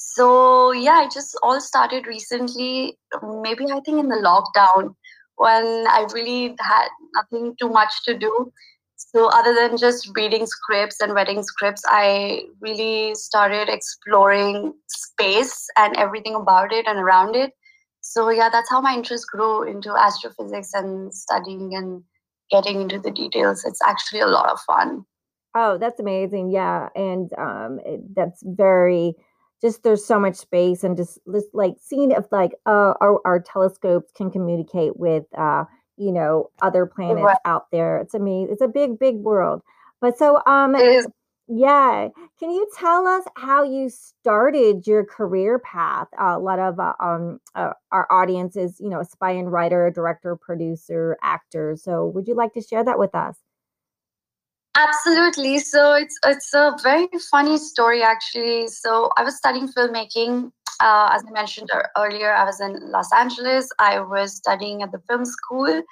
so 0.00 0.72
yeah 0.72 1.04
it 1.04 1.10
just 1.10 1.36
all 1.42 1.60
started 1.60 2.06
recently 2.06 2.96
maybe 3.42 3.64
i 3.72 3.80
think 3.80 3.98
in 3.98 4.08
the 4.08 4.22
lockdown 4.22 4.94
when 5.38 5.64
i 5.88 6.06
really 6.12 6.54
had 6.60 6.88
nothing 7.14 7.54
too 7.58 7.68
much 7.68 7.92
to 8.04 8.16
do. 8.18 8.52
So 8.96 9.28
other 9.28 9.54
than 9.54 9.78
just 9.78 10.10
reading 10.16 10.44
scripts 10.44 11.00
and 11.00 11.14
writing 11.14 11.42
scripts 11.42 11.82
i 11.86 12.42
really 12.60 13.14
started 13.14 13.68
exploring 13.68 14.74
space 14.88 15.66
and 15.76 15.96
everything 15.96 16.34
about 16.34 16.72
it 16.72 16.86
and 16.86 16.98
around 16.98 17.36
it. 17.36 17.52
So 18.00 18.28
yeah 18.28 18.48
that's 18.50 18.68
how 18.68 18.80
my 18.80 18.94
interest 18.94 19.26
grew 19.28 19.62
into 19.62 19.92
astrophysics 19.92 20.74
and 20.74 21.14
studying 21.14 21.74
and 21.76 22.02
getting 22.50 22.80
into 22.80 22.98
the 22.98 23.10
details. 23.10 23.64
It's 23.64 23.80
actually 23.84 24.20
a 24.20 24.26
lot 24.26 24.50
of 24.50 24.60
fun. 24.60 25.04
Oh 25.54 25.78
that's 25.78 26.00
amazing. 26.00 26.50
Yeah 26.50 26.88
and 26.96 27.32
um, 27.38 27.78
it, 27.86 28.00
that's 28.16 28.42
very 28.44 29.14
just 29.60 29.82
there's 29.82 30.04
so 30.04 30.18
much 30.18 30.36
space 30.36 30.84
and 30.84 30.96
just, 30.96 31.18
just 31.32 31.48
like 31.52 31.74
seeing 31.80 32.10
if 32.10 32.30
like 32.30 32.52
uh, 32.66 32.94
our, 33.00 33.20
our 33.24 33.40
telescopes 33.40 34.10
can 34.16 34.30
communicate 34.30 34.96
with 34.96 35.24
uh, 35.36 35.64
you 35.96 36.12
know 36.12 36.50
other 36.62 36.86
planets 36.86 37.24
right. 37.24 37.36
out 37.44 37.70
there. 37.70 37.98
It's 37.98 38.14
amazing 38.14 38.52
it's 38.52 38.62
a 38.62 38.68
big 38.68 38.98
big 38.98 39.16
world. 39.16 39.62
But 40.00 40.16
so 40.16 40.40
um 40.46 40.76
yeah 41.50 42.08
can 42.38 42.50
you 42.50 42.68
tell 42.76 43.06
us 43.06 43.24
how 43.36 43.64
you 43.64 43.88
started 43.88 44.86
your 44.86 45.04
career 45.04 45.58
path? 45.58 46.08
Uh, 46.20 46.34
a 46.36 46.38
lot 46.38 46.58
of 46.58 46.78
uh, 46.78 46.92
um 47.00 47.40
uh, 47.54 47.72
our 47.90 48.06
audience 48.10 48.56
is 48.56 48.78
you 48.80 48.88
know 48.88 49.00
aspiring 49.00 49.46
writer 49.46 49.90
director 49.90 50.36
producer 50.36 51.16
actor. 51.22 51.76
So 51.76 52.06
would 52.06 52.28
you 52.28 52.34
like 52.34 52.54
to 52.54 52.60
share 52.60 52.84
that 52.84 52.98
with 52.98 53.14
us 53.14 53.36
Absolutely. 54.78 55.58
So 55.58 55.94
it's 55.94 56.16
it's 56.24 56.54
a 56.54 56.76
very 56.84 57.08
funny 57.30 57.58
story 57.58 58.02
actually. 58.02 58.68
So 58.68 59.10
I 59.16 59.24
was 59.24 59.36
studying 59.36 59.68
filmmaking. 59.68 60.52
Uh, 60.80 61.08
as 61.12 61.24
I 61.26 61.32
mentioned 61.32 61.68
earlier, 61.96 62.32
I 62.32 62.44
was 62.44 62.60
in 62.60 62.78
Los 62.92 63.12
Angeles. 63.12 63.68
I 63.80 63.98
was 63.98 64.36
studying 64.36 64.82
at 64.82 64.92
the 64.92 65.00
film 65.08 65.24
school, 65.24 65.66
and 65.66 65.82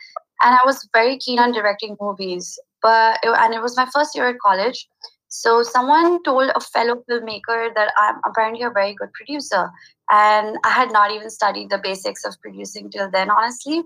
I 0.41 0.61
was 0.65 0.89
very 0.93 1.19
keen 1.19 1.41
on 1.41 1.51
directing 1.51 1.97
movies. 2.01 2.57
But 2.81 3.19
it, 3.25 3.31
and 3.31 3.55
it 3.55 3.61
was 3.61 3.77
my 3.77 3.89
first 3.93 4.15
year 4.15 4.29
at 4.29 4.37
college. 4.39 4.87
So 5.29 5.65
someone 5.65 6.23
told 6.23 6.53
a 6.55 6.61
fellow 6.61 7.03
filmmaker 7.11 7.75
that 7.75 7.93
I'm 7.99 8.21
apparently 8.25 8.63
a 8.63 8.71
very 8.71 8.95
good 8.95 9.13
producer. 9.13 9.69
And 10.11 10.57
I 10.65 10.71
had 10.71 10.93
not 10.93 11.11
even 11.11 11.29
studied 11.31 11.71
the 11.71 11.79
basics 11.83 12.25
of 12.25 12.41
producing 12.41 12.91
till 12.91 13.11
then, 13.11 13.31
honestly. 13.31 13.83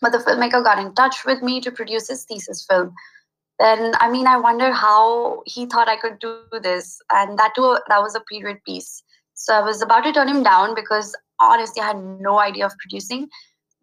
But 0.00 0.12
the 0.12 0.18
filmmaker 0.18 0.62
got 0.62 0.78
in 0.78 0.94
touch 0.94 1.24
with 1.26 1.42
me 1.42 1.60
to 1.62 1.72
produce 1.72 2.08
his 2.08 2.24
thesis 2.24 2.64
film. 2.70 2.94
Then, 3.58 3.92
I 4.00 4.10
mean, 4.10 4.26
I 4.26 4.38
wonder 4.38 4.72
how 4.72 5.42
he 5.46 5.66
thought 5.66 5.88
I 5.88 5.96
could 5.96 6.18
do 6.18 6.40
this. 6.62 7.00
And 7.12 7.38
that 7.38 7.54
too, 7.54 7.78
that 7.88 8.02
was 8.02 8.14
a 8.14 8.20
period 8.20 8.58
piece. 8.66 9.02
So 9.34 9.54
I 9.54 9.60
was 9.60 9.82
about 9.82 10.04
to 10.04 10.12
turn 10.12 10.28
him 10.28 10.42
down 10.42 10.74
because 10.74 11.14
honestly, 11.40 11.82
I 11.82 11.88
had 11.88 12.02
no 12.20 12.38
idea 12.38 12.66
of 12.66 12.72
producing 12.78 13.28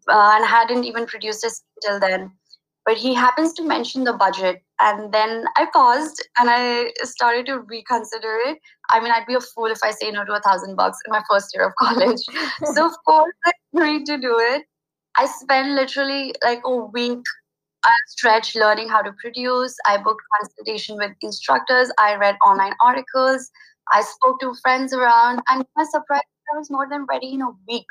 uh, 0.08 0.32
and 0.36 0.46
hadn't 0.46 0.84
even 0.84 1.06
produced 1.06 1.42
this 1.42 1.64
till 1.82 2.00
then. 2.00 2.32
But 2.86 2.98
he 2.98 3.14
happens 3.14 3.54
to 3.54 3.64
mention 3.64 4.04
the 4.04 4.14
budget, 4.14 4.64
and 4.80 5.12
then 5.14 5.46
I 5.58 5.68
paused 5.72 6.26
and 6.40 6.50
I 6.50 6.92
started 7.04 7.46
to 7.48 7.60
reconsider 7.60 8.40
it. 8.46 8.58
I 8.90 9.00
mean, 9.00 9.12
I'd 9.12 9.28
be 9.28 9.36
a 9.36 9.42
fool 9.42 9.66
if 9.66 9.80
I 9.84 9.92
say 9.92 10.10
no 10.10 10.26
to 10.26 10.34
a 10.34 10.40
thousand 10.40 10.76
bucks 10.76 10.98
in 11.06 11.12
my 11.12 11.22
first 11.30 11.54
year 11.54 11.68
of 11.68 11.76
college. 11.80 12.22
so 12.74 12.88
of 12.88 12.94
course, 13.06 13.34
I 13.46 13.52
agreed 13.76 14.06
to 14.08 14.18
do 14.18 14.40
it. 14.40 14.64
I 15.18 15.28
spent 15.28 15.72
literally 15.72 16.34
like 16.44 16.62
a 16.66 16.76
week 16.76 17.22
a 17.86 17.90
stretch 18.08 18.56
learning 18.56 18.90
how 18.90 19.02
to 19.02 19.14
produce. 19.14 19.76
I 19.86 19.98
booked 19.98 20.22
consultation 20.42 20.98
with 20.98 21.12
instructors. 21.22 21.92
I 21.98 22.16
read 22.16 22.36
online 22.46 22.74
articles. 22.84 23.50
I 23.94 24.02
spoke 24.02 24.40
to 24.42 24.54
friends 24.62 24.94
around, 24.94 25.42
and 25.50 25.66
my 25.76 25.84
surprise, 25.84 26.22
I 26.54 26.58
was 26.58 26.70
more 26.70 26.88
than 26.90 27.06
ready 27.10 27.34
in 27.34 27.42
a 27.42 27.50
week. 27.68 27.88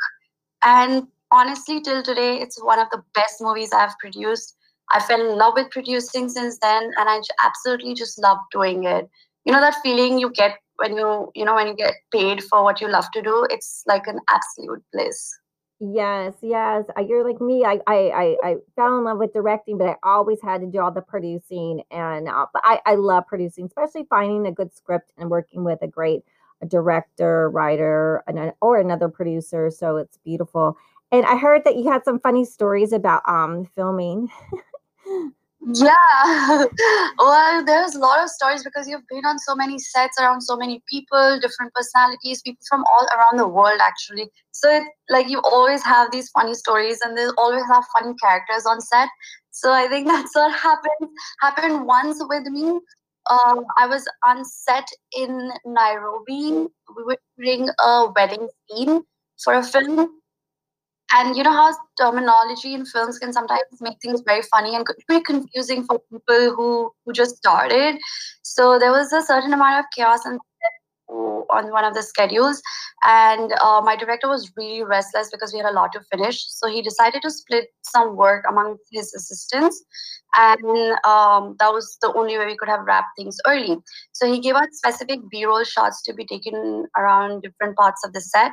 And 0.63 1.09
honestly, 1.31 1.81
till 1.81 2.03
today, 2.03 2.41
it's 2.41 2.63
one 2.63 2.79
of 2.79 2.89
the 2.91 3.03
best 3.15 3.41
movies 3.41 3.73
I've 3.73 3.99
produced. 3.99 4.55
I 4.93 5.01
fell 5.01 5.21
in 5.21 5.37
love 5.37 5.55
with 5.57 5.71
producing 5.71 6.29
since 6.29 6.59
then, 6.61 6.83
and 6.97 7.09
I 7.09 7.21
absolutely 7.45 7.95
just 7.95 8.19
love 8.19 8.39
doing 8.53 8.85
it. 8.85 9.09
You 9.45 9.53
know 9.53 9.61
that 9.61 9.77
feeling 9.83 10.19
you 10.19 10.31
get 10.31 10.59
when 10.77 10.97
you, 10.97 11.31
you 11.35 11.45
know, 11.45 11.55
when 11.55 11.67
you 11.67 11.75
get 11.75 11.95
paid 12.13 12.43
for 12.45 12.63
what 12.63 12.81
you 12.81 12.89
love 12.89 13.11
to 13.13 13.23
do. 13.23 13.47
It's 13.51 13.83
like 13.87 14.07
an 14.07 14.21
absolute 14.29 14.83
bliss. 14.93 15.38
Yes, 15.81 16.35
yes. 16.43 16.85
You're 17.07 17.25
like 17.25 17.41
me. 17.41 17.65
I, 17.65 17.79
I, 17.87 17.97
I, 18.11 18.37
I 18.49 18.57
fell 18.75 18.99
in 18.99 19.05
love 19.05 19.19
with 19.19 19.33
directing, 19.33 19.79
but 19.79 19.87
I 19.89 19.97
always 20.03 20.41
had 20.43 20.61
to 20.63 20.67
do 20.67 20.81
all 20.81 20.91
the 20.91 21.03
producing, 21.03 21.83
and 21.93 22.29
uh, 22.29 22.47
I, 22.57 22.81
I 22.85 22.95
love 22.97 23.27
producing, 23.29 23.67
especially 23.67 24.05
finding 24.11 24.47
a 24.47 24.53
good 24.53 24.75
script 24.75 25.13
and 25.17 25.31
working 25.31 25.63
with 25.63 25.79
a 25.83 25.87
great 25.87 26.23
director, 26.67 27.49
writer, 27.51 28.25
and 28.27 28.53
or 28.61 28.79
another 28.81 29.09
producer. 29.09 29.71
So 29.71 29.97
it's 29.99 30.17
beautiful. 30.25 30.77
And 31.13 31.25
I 31.25 31.37
heard 31.37 31.63
that 31.65 31.77
you 31.77 31.89
had 31.89 32.05
some 32.05 32.19
funny 32.19 32.45
stories 32.45 32.93
about 32.93 33.23
um 33.29 33.65
filming. 33.77 34.29
Yeah. 35.67 36.65
well, 37.19 37.65
there's 37.65 37.95
a 37.95 37.99
lot 37.99 38.23
of 38.23 38.31
stories 38.31 38.63
because 38.63 38.89
you've 38.89 39.07
been 39.09 39.25
on 39.25 39.39
so 39.39 39.55
many 39.55 39.79
sets 39.79 40.19
around 40.19 40.41
so 40.41 40.57
many 40.57 40.83
people, 40.89 41.39
different 41.41 41.75
personalities, 41.75 42.43
people 42.43 42.63
from 42.69 42.85
all 42.85 43.07
around 43.17 43.39
the 43.39 43.49
world, 43.49 43.81
actually. 43.81 44.31
So, 44.53 44.71
it, 44.71 44.85
like, 45.11 45.29
you 45.29 45.41
always 45.41 45.83
have 45.85 46.11
these 46.13 46.31
funny 46.31 46.55
stories 46.55 47.01
and 47.03 47.17
they 47.17 47.27
always 47.37 47.65
have 47.67 47.85
funny 47.99 48.15
characters 48.23 48.67
on 48.67 48.81
set. 48.81 49.09
So, 49.51 49.73
I 49.73 49.89
think 49.89 50.07
that's 50.09 50.35
what 50.35 50.53
happened. 50.55 51.11
Happened 51.41 51.87
once 51.87 52.23
with 52.29 52.45
me. 52.47 52.81
Um, 53.31 53.65
I 53.79 53.87
was 53.87 54.09
on 54.27 54.45
set 54.45 54.89
in 55.17 55.51
Nairobi. 55.67 56.67
We 56.97 57.03
were 57.05 57.19
doing 57.39 57.69
a 57.85 58.07
wedding 58.17 58.49
scene 58.71 59.03
for 59.43 59.55
a 59.55 59.63
film 59.63 60.09
and 61.13 61.37
you 61.37 61.43
know 61.43 61.53
how 61.53 61.75
terminology 61.99 62.75
in 62.75 62.85
films 62.85 63.19
can 63.19 63.33
sometimes 63.33 63.81
make 63.81 63.99
things 64.03 64.23
very 64.27 64.43
funny 64.43 64.75
and 64.75 64.87
very 65.09 65.23
confusing 65.23 65.85
for 65.85 66.01
people 66.11 66.55
who 66.55 66.93
who 67.05 67.13
just 67.13 67.37
started. 67.37 67.99
So 68.43 68.79
there 68.79 68.93
was 68.93 69.13
a 69.13 69.23
certain 69.23 69.53
amount 69.53 69.79
of 69.81 69.87
chaos 69.97 70.25
and 70.25 70.39
on 71.51 71.71
one 71.73 71.85
of 71.85 71.95
the 71.95 72.03
schedules. 72.03 72.61
And 73.07 73.53
uh, 73.61 73.81
my 73.85 73.97
director 73.97 74.29
was 74.29 74.51
really 74.57 74.83
restless 74.83 75.31
because 75.31 75.53
we 75.53 75.59
had 75.59 75.69
a 75.69 75.73
lot 75.73 75.93
to 75.93 76.01
finish. 76.13 76.45
So 76.49 76.69
he 76.69 76.83
decided 76.83 77.23
to 77.23 77.31
split 77.31 77.69
some 77.83 78.17
work 78.17 78.45
among 78.49 78.77
his 78.91 79.13
assistants. 79.15 79.83
And 80.37 80.97
um, 81.05 81.57
that 81.59 81.73
was 81.73 81.97
the 82.03 82.13
only 82.15 82.37
way 82.39 82.47
we 82.47 82.57
could 82.57 82.69
have 82.69 82.85
wrapped 82.85 83.17
things 83.17 83.39
early. 83.47 83.79
So 84.13 84.31
he 84.31 84.41
gave 84.41 84.55
out 84.55 84.69
specific 84.73 85.21
b-roll 85.31 85.65
shots 85.65 86.03
to 86.03 86.15
be 86.15 86.27
taken 86.27 86.87
around 86.97 87.43
different 87.43 87.77
parts 87.77 88.03
of 88.05 88.13
the 88.13 88.21
set 88.21 88.53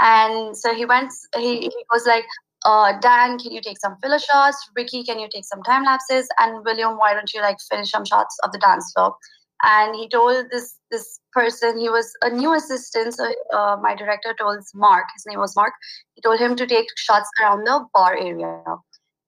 and 0.00 0.56
so 0.56 0.74
he 0.74 0.84
went, 0.84 1.12
he, 1.36 1.60
he 1.60 1.84
was 1.90 2.06
like, 2.06 2.24
uh, 2.64 2.98
Dan, 3.00 3.38
can 3.38 3.52
you 3.52 3.60
take 3.60 3.78
some 3.78 3.96
filler 4.02 4.18
shots? 4.18 4.70
Ricky, 4.76 5.02
can 5.02 5.18
you 5.18 5.28
take 5.32 5.44
some 5.44 5.62
time 5.62 5.84
lapses? 5.84 6.28
And 6.38 6.64
William, 6.64 6.96
why 6.96 7.12
don't 7.12 7.32
you 7.34 7.40
like 7.40 7.58
finish 7.70 7.90
some 7.90 8.04
shots 8.04 8.36
of 8.44 8.52
the 8.52 8.58
dance 8.58 8.92
floor? 8.94 9.16
And 9.64 9.94
he 9.94 10.08
told 10.08 10.46
this 10.50 10.78
this 10.90 11.20
person, 11.32 11.78
he 11.78 11.88
was 11.88 12.12
a 12.22 12.30
new 12.30 12.54
assistant. 12.54 13.14
So 13.14 13.32
uh, 13.52 13.76
my 13.80 13.94
director 13.94 14.34
told 14.38 14.58
Mark, 14.74 15.04
his 15.14 15.24
name 15.26 15.38
was 15.38 15.54
Mark. 15.56 15.72
He 16.14 16.20
told 16.22 16.40
him 16.40 16.56
to 16.56 16.66
take 16.66 16.86
shots 16.96 17.28
around 17.40 17.64
the 17.64 17.84
bar 17.94 18.16
area. 18.16 18.62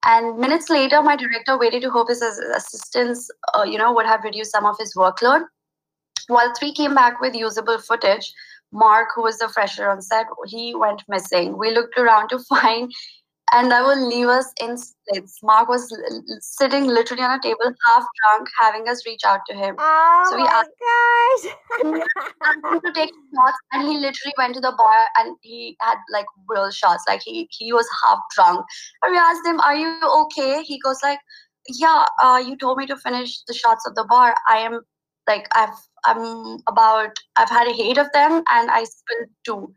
And 0.05 0.37
minutes 0.37 0.69
later, 0.69 1.01
my 1.01 1.15
director 1.15 1.57
waited 1.57 1.81
to 1.81 1.89
hope 1.89 2.09
his 2.09 2.21
assistants, 2.21 3.29
uh, 3.57 3.63
you 3.63 3.77
know, 3.77 3.91
would 3.91 4.05
have 4.05 4.23
reduced 4.23 4.51
some 4.51 4.65
of 4.65 4.77
his 4.77 4.93
workload. 4.95 5.45
While 6.27 6.53
three 6.53 6.73
came 6.73 6.93
back 6.93 7.19
with 7.21 7.33
usable 7.33 7.79
footage, 7.79 8.31
Mark, 8.71 9.09
who 9.15 9.23
was 9.23 9.37
the 9.37 9.49
fresher 9.49 9.89
on 9.89 10.01
set, 10.01 10.27
he 10.47 10.75
went 10.75 11.03
missing. 11.07 11.57
We 11.57 11.71
looked 11.71 11.97
around 11.97 12.29
to 12.29 12.39
find, 12.49 12.91
and 13.53 13.71
that 13.71 13.81
will 13.83 14.07
leave 14.07 14.27
us 14.27 14.51
in 14.61 14.77
splits. 14.77 15.39
Mark 15.43 15.69
was 15.69 15.91
l- 15.91 16.23
sitting 16.41 16.87
literally 16.87 17.23
on 17.23 17.37
a 17.37 17.41
table, 17.41 17.71
half 17.87 18.05
drunk, 18.23 18.49
having 18.59 18.89
us 18.89 19.05
reach 19.05 19.21
out 19.25 19.41
to 19.49 19.55
him. 19.55 19.75
Oh 19.77 20.27
so 20.29 20.37
we 20.37 20.43
asked 20.43 20.69
him 21.81 22.01
to 22.81 22.91
take 22.93 23.11
shots, 23.33 23.57
and 23.71 23.87
he 23.87 23.97
literally 23.97 24.33
went 24.37 24.55
to 24.55 24.61
the 24.61 24.73
bar 24.77 25.05
and 25.17 25.35
he 25.41 25.77
had 25.81 25.97
like 26.11 26.25
real 26.47 26.71
shots. 26.71 27.03
Like 27.07 27.21
he 27.23 27.47
he 27.51 27.71
was 27.73 27.87
half 28.03 28.19
drunk. 28.35 28.65
And 29.03 29.11
we 29.11 29.17
asked 29.17 29.45
him, 29.45 29.59
"Are 29.61 29.75
you 29.75 29.97
okay?" 30.03 30.63
He 30.63 30.79
goes 30.79 30.99
like, 31.03 31.19
"Yeah, 31.69 32.05
uh, 32.21 32.41
you 32.45 32.57
told 32.57 32.77
me 32.77 32.85
to 32.87 32.97
finish 32.97 33.41
the 33.43 33.53
shots 33.53 33.85
of 33.87 33.95
the 33.95 34.05
bar. 34.05 34.35
I 34.49 34.57
am 34.57 34.81
like 35.27 35.47
I've 35.55 35.75
I'm 36.05 36.59
about 36.67 37.17
I've 37.35 37.49
had 37.49 37.67
a 37.67 37.73
hate 37.73 37.97
of 37.97 38.11
them 38.13 38.43
and 38.51 38.71
I 38.71 38.83
spilled 38.83 39.29
two. 39.45 39.73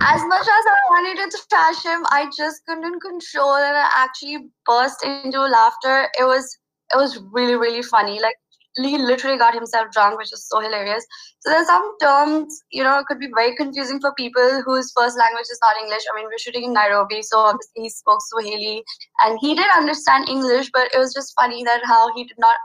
As 0.00 0.22
much 0.26 0.42
as 0.42 0.48
I 0.48 0.78
wanted 0.90 1.30
to 1.30 1.38
trash 1.50 1.82
him, 1.84 2.06
I 2.10 2.30
just 2.36 2.62
couldn't 2.66 3.00
control 3.00 3.56
and 3.56 3.76
I 3.76 3.88
actually 3.94 4.48
burst 4.64 5.04
into 5.04 5.40
laughter. 5.40 6.08
It 6.18 6.24
was 6.24 6.58
it 6.92 6.96
was 6.96 7.20
really, 7.32 7.56
really 7.56 7.82
funny. 7.82 8.20
Like 8.20 8.36
he 8.76 8.96
literally 8.96 9.36
got 9.36 9.54
himself 9.54 9.90
drunk, 9.92 10.18
which 10.18 10.32
is 10.32 10.46
so 10.48 10.60
hilarious. 10.60 11.04
So 11.40 11.50
there's 11.50 11.66
some 11.66 11.96
terms, 12.00 12.62
you 12.70 12.82
know, 12.82 13.02
could 13.06 13.18
be 13.18 13.28
very 13.34 13.54
confusing 13.54 14.00
for 14.00 14.14
people 14.14 14.62
whose 14.64 14.92
first 14.96 15.18
language 15.18 15.46
is 15.50 15.58
not 15.62 15.76
English. 15.82 16.02
I 16.10 16.16
mean, 16.16 16.26
we're 16.26 16.38
shooting 16.38 16.64
in 16.64 16.72
Nairobi, 16.72 17.22
so 17.22 17.40
obviously 17.40 17.82
he 17.82 17.88
spoke 17.90 18.20
Swahili 18.22 18.82
and 19.20 19.38
he 19.40 19.54
did 19.54 19.66
understand 19.76 20.28
English, 20.28 20.70
but 20.72 20.88
it 20.94 20.98
was 20.98 21.12
just 21.12 21.34
funny 21.38 21.62
that 21.64 21.84
how 21.84 22.14
he 22.14 22.24
did 22.24 22.38
not 22.38 22.56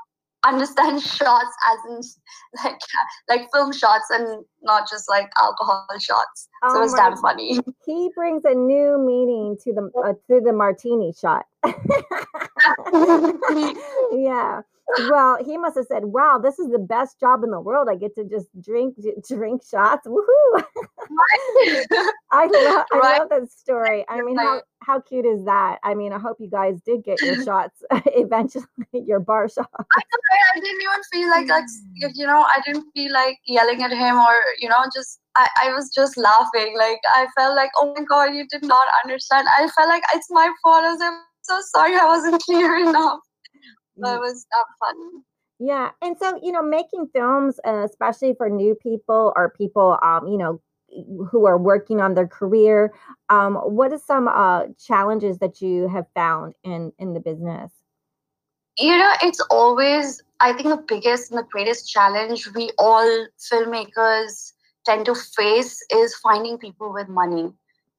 understand 0.48 1.02
shots 1.18 1.56
as 1.70 1.80
in 1.90 2.02
like 2.64 2.80
like 3.30 3.48
film 3.54 3.72
shots 3.74 4.06
and 4.10 4.46
not 4.62 4.90
just 4.90 5.10
like 5.10 5.30
alcohol 5.38 5.86
shots. 6.00 6.50
Oh 6.64 6.74
so 6.74 6.84
it's 6.84 6.94
damn 6.94 7.18
funny. 7.18 7.60
He 7.86 8.10
brings 8.16 8.44
a 8.44 8.54
new 8.54 8.98
meaning 9.00 9.58
to 9.64 9.74
the 9.74 9.90
uh, 10.04 10.14
to 10.30 10.42
the 10.42 10.54
martini 10.54 11.14
shot. 11.14 11.46
yeah. 14.12 14.62
Well, 15.10 15.44
he 15.44 15.58
must 15.58 15.76
have 15.76 15.86
said, 15.88 16.06
"Wow, 16.06 16.40
this 16.42 16.60
is 16.60 16.70
the 16.72 16.80
best 16.80 17.20
job 17.20 17.44
in 17.44 17.52
the 17.52 17.60
world. 17.60 17.90
I 17.92 17.96
get 17.96 18.16
to 18.16 18.24
just 18.24 18.48
drink 18.62 18.96
drink 19.28 19.62
shots. 19.70 20.08
Woohoo!" 20.08 20.64
I 22.32 22.46
love 22.46 22.86
I 22.94 22.98
right. 22.98 23.20
love 23.20 23.30
that 23.30 23.52
story. 23.52 24.06
I 24.08 24.22
mean, 24.22 24.38
how 24.38 24.62
how 24.82 25.02
cute 25.02 25.26
is 25.26 25.44
that? 25.44 25.80
I 25.84 25.94
mean, 25.94 26.14
I 26.14 26.20
hope 26.20 26.38
you 26.40 26.50
guys 26.50 26.80
did 26.86 27.04
get 27.04 27.22
your 27.22 27.44
shots 27.46 27.84
eventually, 27.92 28.66
your 28.94 29.20
bar 29.20 29.50
shots. 29.50 29.68
I 29.78 30.60
didn't 30.60 30.82
even 30.82 31.04
feel 31.12 31.30
like 31.30 31.48
like 31.50 31.66
mm. 31.66 32.12
you 32.16 32.26
know, 32.26 32.44
I 32.44 32.62
didn't 32.66 32.90
feel 32.94 33.12
like 33.12 33.38
yelling 33.46 33.84
at 33.84 33.92
him 33.92 34.16
or 34.16 34.36
you 34.60 34.70
know, 34.70 34.86
just 34.96 35.20
I, 35.36 35.50
I 35.66 35.74
was 35.74 35.92
just 35.94 36.16
laughing. 36.16 36.78
Like 36.78 37.00
I 37.14 37.28
felt 37.36 37.58
like, 37.58 37.72
oh 37.78 37.94
my 37.94 38.06
god, 38.06 38.34
you 38.34 38.48
did 38.50 38.64
not 38.64 38.88
understand. 39.04 39.48
I 39.60 39.68
felt 39.68 39.90
like 39.90 40.04
it's 40.14 40.32
my 40.32 40.50
fault. 40.64 40.86
I 40.86 40.92
was 40.92 41.00
like, 41.00 41.14
so 41.42 41.60
sorry, 41.76 41.96
I 41.96 42.06
wasn't 42.06 42.42
clear 42.42 42.78
enough. 42.78 43.20
But 43.98 44.16
it 44.16 44.20
was 44.20 44.46
that 44.52 44.66
fun. 44.80 45.24
Yeah, 45.60 45.92
and 46.02 46.16
so 46.18 46.40
you 46.42 46.52
know, 46.52 46.62
making 46.62 47.08
films, 47.14 47.60
uh, 47.66 47.84
especially 47.84 48.36
for 48.38 48.50
new 48.50 48.76
people 48.76 49.34
or 49.36 49.54
people, 49.58 49.98
um, 50.04 50.28
you 50.28 50.38
know, 50.38 50.62
who 51.30 51.46
are 51.46 51.58
working 51.58 52.00
on 52.00 52.14
their 52.14 52.28
career, 52.28 52.94
um, 53.30 53.56
what 53.56 53.92
are 53.92 54.00
some 54.00 54.28
uh, 54.28 54.66
challenges 54.86 55.40
that 55.40 55.62
you 55.62 55.88
have 55.88 56.06
found 56.14 56.54
in 56.64 56.92
in 57.00 57.14
the 57.14 57.20
business? 57.20 57.72
You 58.78 58.98
know, 58.98 59.12
it's 59.24 59.42
always 59.50 60.22
I 60.40 60.54
think 60.54 60.70
the 60.70 60.84
biggest 60.88 61.32
and 61.32 61.40
the 61.40 61.48
greatest 61.50 61.92
challenge 61.92 62.48
we 62.54 62.72
all 62.78 63.28
filmmakers 63.40 64.54
tend 64.86 65.06
to 65.08 65.16
face 65.16 65.84
is 65.92 66.16
finding 66.16 66.58
people 66.58 66.94
with 66.94 67.10
money. 67.10 67.52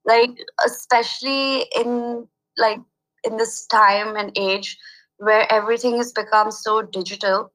Like 0.04 0.30
especially 0.64 1.66
in 1.74 2.28
like 2.56 2.80
in 3.24 3.36
this 3.36 3.66
time 3.66 4.16
and 4.16 4.32
age 4.38 4.78
where 5.18 5.50
everything 5.52 5.96
has 5.98 6.12
become 6.12 6.50
so 6.50 6.82
digital. 6.82 7.52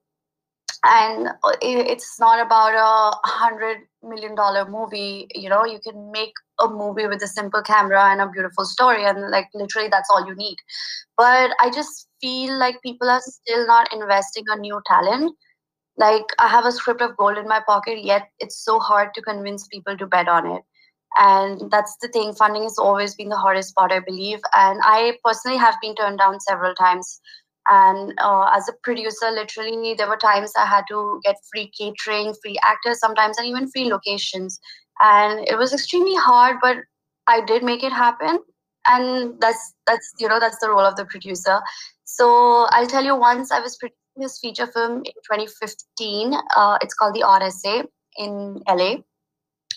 And 0.86 1.29
it's 1.62 2.20
not 2.20 2.46
about 2.46 2.74
a 2.75 3.27
hundred 3.27 3.79
million 4.03 4.36
dollar 4.36 4.70
movie 4.70 5.27
you 5.34 5.48
know 5.50 5.63
you 5.65 5.79
can 5.79 6.12
make 6.12 6.34
a 6.60 6.67
movie 6.67 7.08
with 7.08 7.24
a 7.24 7.27
simple 7.27 7.62
camera 7.62 8.03
and 8.12 8.20
a 8.20 8.27
beautiful 8.27 8.65
story 8.65 9.05
and 9.05 9.32
like 9.32 9.48
literally 9.53 9.88
that's 9.89 10.10
all 10.12 10.27
you 10.27 10.36
need. 10.36 10.58
But 11.17 11.51
i 11.62 11.70
just 11.72 12.08
feel 12.22 12.58
like 12.60 12.82
people 12.82 13.10
are 13.10 13.22
still 13.22 13.65
not 13.67 13.93
investing 13.93 14.43
a 14.50 14.58
new 14.58 14.82
talent. 14.88 15.34
Like 15.98 16.25
i 16.39 16.48
have 16.48 16.65
a 16.65 16.72
script 16.72 17.01
of 17.01 17.17
gold 17.17 17.38
in 17.38 17.48
my 17.48 17.62
pocket 17.67 18.03
yet 18.03 18.29
it's 18.39 18.63
so 18.63 18.79
hard 18.79 19.13
to 19.15 19.22
convince 19.22 19.67
people 19.67 19.98
to 19.98 20.08
bet 20.08 20.27
on 20.27 20.48
it. 20.48 20.63
And 21.17 21.72
that's 21.72 21.96
the 22.01 22.08
thing 22.10 22.34
funding 22.34 22.63
has 22.63 22.77
always 22.77 23.15
been 23.15 23.29
the 23.29 23.38
hardest 23.38 23.75
part 23.75 23.91
i 23.91 24.00
believe. 24.00 24.39
And 24.55 24.82
i 24.84 25.17
personally 25.24 25.58
have 25.58 25.75
been 25.82 25.96
turned 25.96 26.20
down 26.20 26.39
several 26.41 26.75
times 26.75 27.22
and 27.70 28.13
uh, 28.20 28.50
as 28.53 28.67
a 28.67 28.74
producer 28.84 29.32
literally 29.32 29.93
there 29.93 30.08
were 30.08 30.17
times 30.17 30.51
i 30.58 30.65
had 30.65 30.84
to 30.89 31.20
get 31.24 31.36
free 31.51 31.72
catering 31.77 32.34
free 32.41 32.58
actors 32.63 33.00
sometimes 33.00 33.38
and 33.38 33.48
even 33.48 33.70
free 33.70 33.89
locations. 33.89 34.60
And 35.00 35.48
it 35.48 35.58
was 35.58 35.74
extremely 35.74 36.15
hard 36.15 36.58
but 36.62 36.77
i 37.27 37.41
did 37.41 37.63
make 37.63 37.84
it 37.84 37.91
happen. 37.91 38.39
And 38.86 39.39
that's 39.39 39.74
that's 39.88 40.13
you 40.20 40.27
know 40.27 40.39
that's 40.39 40.60
the 40.60 40.70
role 40.70 40.82
of 40.82 40.96
the 40.96 41.05
producer. 41.05 41.62
So 42.03 42.67
i'll 42.72 42.88
tell 42.88 43.03
you 43.03 43.15
once 43.15 43.51
i 43.51 43.60
was 43.60 43.77
producing 43.77 43.98
this 44.17 44.39
feature 44.39 44.67
film 44.67 44.98
in 44.98 45.13
2015 45.32 46.34
uh, 46.55 46.77
it's 46.82 46.93
called 46.93 47.15
the 47.15 47.25
essay 47.41 47.84
in 48.17 48.62
la 48.67 48.96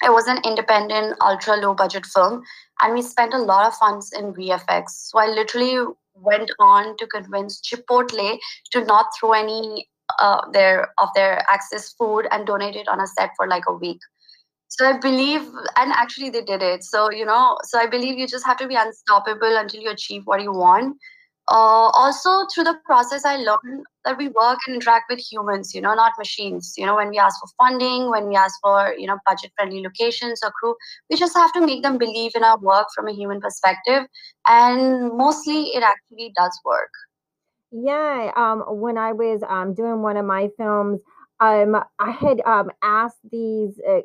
it 0.04 0.12
was 0.12 0.26
an 0.26 0.38
independent 0.44 1.16
ultra 1.20 1.56
low 1.56 1.74
budget 1.74 2.04
film 2.04 2.42
and 2.80 2.94
we 2.94 3.02
spent 3.02 3.32
a 3.32 3.38
lot 3.38 3.66
of 3.66 3.74
funds 3.74 4.12
in 4.12 4.34
vfx 4.34 4.90
so 4.90 5.18
i 5.18 5.26
literally 5.26 5.78
went 6.20 6.50
on 6.58 6.96
to 6.96 7.06
convince 7.06 7.60
chipotle 7.60 8.38
to 8.72 8.84
not 8.84 9.06
throw 9.18 9.32
any 9.32 9.88
uh, 10.20 10.48
their 10.52 10.92
of 10.98 11.08
their 11.14 11.44
access 11.50 11.92
food 11.92 12.26
and 12.30 12.46
donate 12.46 12.76
it 12.76 12.88
on 12.88 13.00
a 13.00 13.06
set 13.06 13.30
for 13.36 13.46
like 13.48 13.64
a 13.68 13.74
week. 13.74 13.98
So 14.68 14.86
i 14.86 14.98
believe 14.98 15.42
and 15.76 15.92
actually 15.92 16.30
they 16.30 16.42
did 16.42 16.62
it. 16.62 16.84
So 16.84 17.10
you 17.10 17.24
know 17.24 17.58
so 17.64 17.78
i 17.78 17.86
believe 17.86 18.18
you 18.18 18.26
just 18.26 18.46
have 18.46 18.56
to 18.58 18.68
be 18.68 18.76
unstoppable 18.76 19.56
until 19.56 19.80
you 19.80 19.90
achieve 19.90 20.22
what 20.24 20.42
you 20.42 20.52
want 20.52 20.96
uh, 21.48 21.90
also 22.02 22.46
through 22.52 22.64
the 22.64 22.78
process 22.84 23.24
i 23.24 23.36
learned 23.36 23.84
that 24.04 24.18
we 24.18 24.28
work 24.28 24.58
and 24.66 24.76
interact 24.76 25.04
with 25.10 25.18
humans 25.18 25.74
you 25.74 25.80
know 25.80 25.94
not 25.94 26.12
machines. 26.18 26.74
You 26.76 26.86
know 26.86 26.94
when 26.96 27.10
we 27.10 27.18
ask 27.18 27.38
for 27.40 27.48
funding 27.58 28.10
when 28.10 28.28
we 28.28 28.36
ask 28.36 28.58
for 28.62 28.94
you 28.98 29.06
know 29.06 29.18
budget 29.26 29.52
friendly 29.56 29.82
locations 29.82 30.40
or 30.42 30.50
crew 30.52 30.74
we 31.10 31.16
just 31.16 31.36
have 31.36 31.52
to 31.54 31.64
make 31.64 31.82
them 31.82 31.98
believe 31.98 32.32
in 32.34 32.44
our 32.44 32.58
work 32.58 32.86
from 32.94 33.08
a 33.08 33.12
human 33.12 33.40
perspective 33.40 34.04
and 34.46 35.12
mostly 35.12 35.68
it 35.74 35.82
actually 35.82 36.32
does 36.36 36.58
work. 36.64 36.90
Yeah 37.72 38.30
um, 38.36 38.64
when 38.68 38.96
i 38.98 39.12
was 39.12 39.42
um, 39.48 39.74
doing 39.74 40.02
one 40.02 40.16
of 40.16 40.24
my 40.24 40.48
films 40.56 41.00
um 41.40 41.76
i 41.98 42.10
had 42.10 42.40
um 42.46 42.70
asked 42.82 43.18
these 43.30 43.78
uh, 43.88 44.00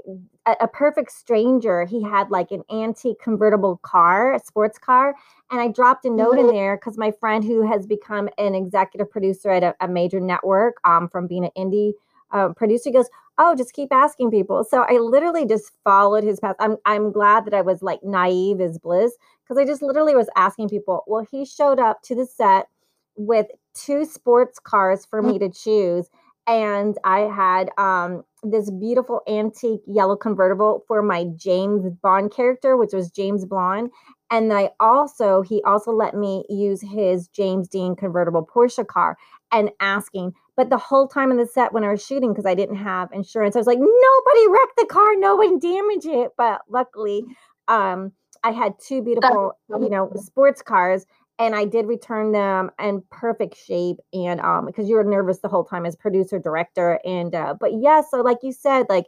a, 0.45 0.55
a, 0.61 0.67
perfect 0.67 1.11
stranger 1.11 1.85
he 1.85 2.03
had 2.03 2.29
like 2.29 2.51
an 2.51 2.63
antique 2.71 3.19
convertible 3.21 3.77
car 3.83 4.33
a 4.33 4.39
sports 4.39 4.77
car 4.77 5.15
and 5.49 5.61
i 5.61 5.67
dropped 5.67 6.03
a 6.05 6.09
note 6.09 6.33
in 6.33 6.47
mm-hmm. 6.47 6.55
there 6.55 6.77
because 6.77 6.97
my 6.97 7.11
friend 7.11 7.43
who 7.43 7.65
has 7.65 7.85
become 7.85 8.27
an 8.37 8.53
executive 8.53 9.09
producer 9.09 9.49
at 9.49 9.63
a, 9.63 9.75
a 9.79 9.87
major 9.87 10.19
network 10.19 10.75
um 10.83 11.07
from 11.07 11.27
being 11.27 11.45
an 11.45 11.51
indie 11.57 11.93
uh, 12.31 12.49
producer 12.49 12.91
goes 12.91 13.09
oh 13.37 13.55
just 13.55 13.73
keep 13.73 13.93
asking 13.93 14.29
people 14.29 14.63
so 14.63 14.85
i 14.89 14.97
literally 14.97 15.45
just 15.45 15.71
followed 15.83 16.23
his 16.23 16.39
path 16.39 16.55
i'm, 16.59 16.75
I'm 16.85 17.11
glad 17.11 17.45
that 17.45 17.53
i 17.53 17.61
was 17.61 17.81
like 17.81 18.03
naive 18.03 18.59
as 18.59 18.77
bliss 18.77 19.13
because 19.43 19.57
i 19.57 19.65
just 19.65 19.81
literally 19.81 20.15
was 20.15 20.29
asking 20.35 20.69
people 20.69 21.03
well 21.07 21.25
he 21.29 21.45
showed 21.45 21.79
up 21.79 22.01
to 22.03 22.15
the 22.15 22.25
set 22.25 22.67
with 23.15 23.47
two 23.73 24.05
sports 24.05 24.59
cars 24.59 25.05
for 25.05 25.21
me 25.21 25.37
mm. 25.37 25.39
to 25.39 25.49
choose 25.49 26.09
and 26.47 26.97
I 27.03 27.19
had 27.21 27.69
um, 27.77 28.23
this 28.43 28.71
beautiful 28.71 29.21
antique 29.27 29.81
yellow 29.85 30.15
convertible 30.15 30.83
for 30.87 31.01
my 31.01 31.25
James 31.35 31.89
Bond 32.01 32.31
character, 32.31 32.75
which 32.77 32.93
was 32.93 33.11
James 33.11 33.45
Blonde. 33.45 33.91
And 34.31 34.51
I 34.51 34.71
also, 34.79 35.41
he 35.41 35.61
also 35.63 35.91
let 35.91 36.15
me 36.15 36.45
use 36.49 36.81
his 36.81 37.27
James 37.27 37.67
Dean 37.67 37.95
convertible 37.95 38.47
Porsche 38.47 38.85
car 38.87 39.17
and 39.51 39.69
asking. 39.79 40.33
But 40.55 40.69
the 40.69 40.77
whole 40.77 41.07
time 41.07 41.31
in 41.31 41.37
the 41.37 41.45
set 41.45 41.73
when 41.73 41.83
I 41.83 41.91
was 41.91 42.05
shooting, 42.05 42.31
because 42.31 42.45
I 42.45 42.55
didn't 42.55 42.77
have 42.77 43.11
insurance, 43.11 43.55
I 43.55 43.59
was 43.59 43.67
like, 43.67 43.79
nobody 43.79 44.47
wrecked 44.49 44.77
the 44.77 44.87
car, 44.89 45.15
no 45.17 45.35
one 45.35 45.59
damaged 45.59 46.07
it. 46.07 46.31
But 46.37 46.61
luckily, 46.69 47.23
um, 47.67 48.13
I 48.43 48.51
had 48.51 48.73
two 48.79 49.01
beautiful, 49.03 49.53
you 49.69 49.89
know, 49.89 50.11
sports 50.15 50.61
cars 50.61 51.05
and 51.41 51.55
I 51.55 51.65
did 51.65 51.87
return 51.87 52.31
them 52.31 52.69
in 52.79 53.03
perfect 53.09 53.57
shape. 53.57 53.97
And 54.13 54.39
um, 54.41 54.67
because 54.67 54.87
you 54.87 54.95
were 54.95 55.03
nervous 55.03 55.39
the 55.39 55.47
whole 55.47 55.63
time 55.63 55.87
as 55.87 55.95
producer 55.95 56.37
director, 56.37 56.99
and 57.03 57.33
uh, 57.33 57.55
but 57.59 57.73
yeah, 57.73 58.01
so 58.09 58.21
like 58.21 58.37
you 58.43 58.51
said, 58.53 58.85
like 58.89 59.07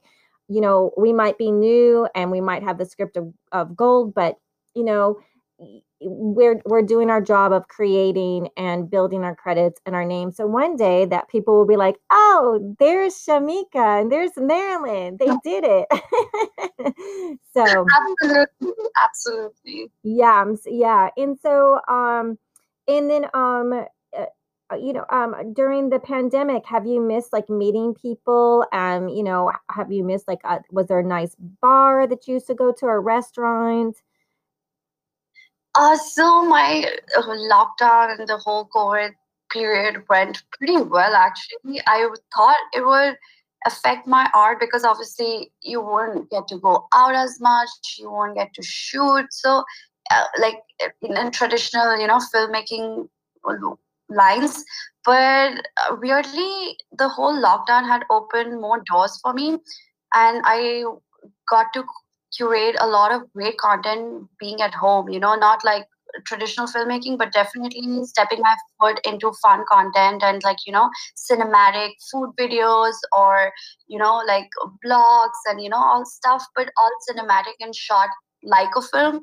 you 0.50 0.60
know, 0.60 0.92
we 0.98 1.14
might 1.14 1.38
be 1.38 1.52
new 1.52 2.08
and 2.16 2.32
we 2.32 2.42
might 2.42 2.64
have 2.64 2.78
the 2.78 2.86
script 2.86 3.16
of, 3.16 3.32
of 3.52 3.76
gold, 3.76 4.14
but 4.14 4.38
you 4.76 4.84
know, 4.84 5.20
we're 6.06 6.62
we're 6.66 6.82
doing 6.82 7.10
our 7.10 7.22
job 7.22 7.52
of 7.52 7.68
creating 7.68 8.50
and 8.58 8.90
building 8.90 9.24
our 9.24 9.36
credits 9.36 9.80
and 9.86 9.96
our 9.96 10.06
name. 10.06 10.32
So 10.32 10.46
one 10.48 10.76
day 10.76 11.06
that 11.06 11.30
people 11.30 11.58
will 11.58 11.68
be 11.68 11.78
like, 11.78 11.96
"Oh, 12.12 12.76
there's 12.80 13.14
Shamika 13.16 14.02
and 14.02 14.12
there's 14.12 14.32
Marilyn. 14.38 15.18
They 15.18 15.28
did 15.44 15.64
it." 15.66 15.88
so 17.54 17.86
absolutely, 18.22 18.86
absolutely. 19.02 19.92
Yeah, 20.04 20.46
yeah. 20.66 21.10
And 21.18 21.38
so 21.40 21.80
um 21.88 22.38
and 22.88 23.10
then 23.10 23.26
um 23.34 23.74
uh, 23.74 24.26
uh, 24.72 24.76
you 24.76 24.94
know 24.94 25.06
um 25.10 25.54
during 25.54 25.90
the 25.90 26.00
pandemic 26.00 26.66
have 26.66 26.86
you 26.86 27.02
missed 27.02 27.34
like 27.34 27.50
meeting 27.50 27.94
people 27.94 28.66
um 28.72 29.08
you 29.08 29.24
know 29.24 29.52
have 29.70 29.92
you 29.92 30.04
missed 30.04 30.28
like 30.28 30.40
uh, 30.44 30.60
was 30.72 30.88
there 30.88 31.00
a 31.00 31.04
nice 31.04 31.36
bar 31.62 32.08
that 32.08 32.28
you 32.28 32.36
used 32.36 32.48
to 32.48 32.56
go 32.56 32.72
to 32.72 32.86
or 32.86 33.02
restaurant 33.02 34.02
uh, 35.76 35.98
so 35.98 36.46
my 36.46 36.90
uh, 37.18 37.22
lockdown 37.22 38.18
and 38.18 38.28
the 38.28 38.38
whole 38.38 38.70
COVID 38.76 39.12
period 39.52 40.04
went 40.10 40.44
pretty 40.52 40.82
well. 40.82 41.14
Actually, 41.16 41.82
I 41.88 42.08
thought 42.36 42.58
it 42.74 42.86
would 42.86 43.18
affect 43.66 44.08
my 44.08 44.30
art 44.36 44.60
because 44.60 44.84
obviously 44.84 45.52
you 45.62 45.82
won't 45.82 46.30
get 46.30 46.48
to 46.50 46.58
go 46.58 46.88
out 46.94 47.16
as 47.16 47.40
much, 47.40 47.70
you 47.98 48.12
won't 48.12 48.36
get 48.36 48.54
to 48.54 48.64
shoot. 48.64 49.26
So, 49.32 49.64
uh, 50.12 50.26
like 50.40 50.60
in 51.02 51.32
traditional, 51.32 51.98
you 51.98 52.08
know, 52.08 52.20
filmmaking 52.34 53.08
lines. 54.10 54.64
But 55.06 55.66
uh, 55.78 55.96
weirdly, 56.00 56.78
the 56.98 57.10
whole 57.10 57.36
lockdown 57.36 57.86
had 57.88 58.04
opened 58.10 58.60
more 58.60 58.82
doors 58.92 59.20
for 59.22 59.34
me, 59.34 59.58
and 60.14 60.42
I 60.46 60.84
got 61.50 61.74
to 61.74 61.84
curate 62.38 62.76
a 62.80 62.88
lot 62.88 63.12
of 63.12 63.32
great 63.34 63.58
content 63.58 64.28
being 64.40 64.62
at 64.62 64.74
home 64.74 65.10
you 65.10 65.20
know 65.20 65.36
not 65.36 65.64
like 65.64 65.86
traditional 66.26 66.68
filmmaking 66.68 67.18
but 67.18 67.32
definitely 67.34 68.04
stepping 68.06 68.40
my 68.42 68.56
foot 68.80 69.00
into 69.04 69.32
fun 69.42 69.64
content 69.70 70.22
and 70.24 70.44
like 70.44 70.58
you 70.66 70.72
know 70.72 70.90
cinematic 71.18 71.90
food 72.12 72.32
videos 72.40 72.94
or 73.18 73.52
you 73.88 73.98
know 73.98 74.22
like 74.28 74.50
blogs 74.86 75.42
and 75.50 75.62
you 75.62 75.70
know 75.70 75.78
all 75.78 76.06
stuff 76.06 76.46
but 76.56 76.70
all 76.78 76.92
cinematic 77.10 77.56
and 77.60 77.76
shot 77.76 78.10
like 78.44 78.70
a 78.76 78.82
film. 78.82 79.22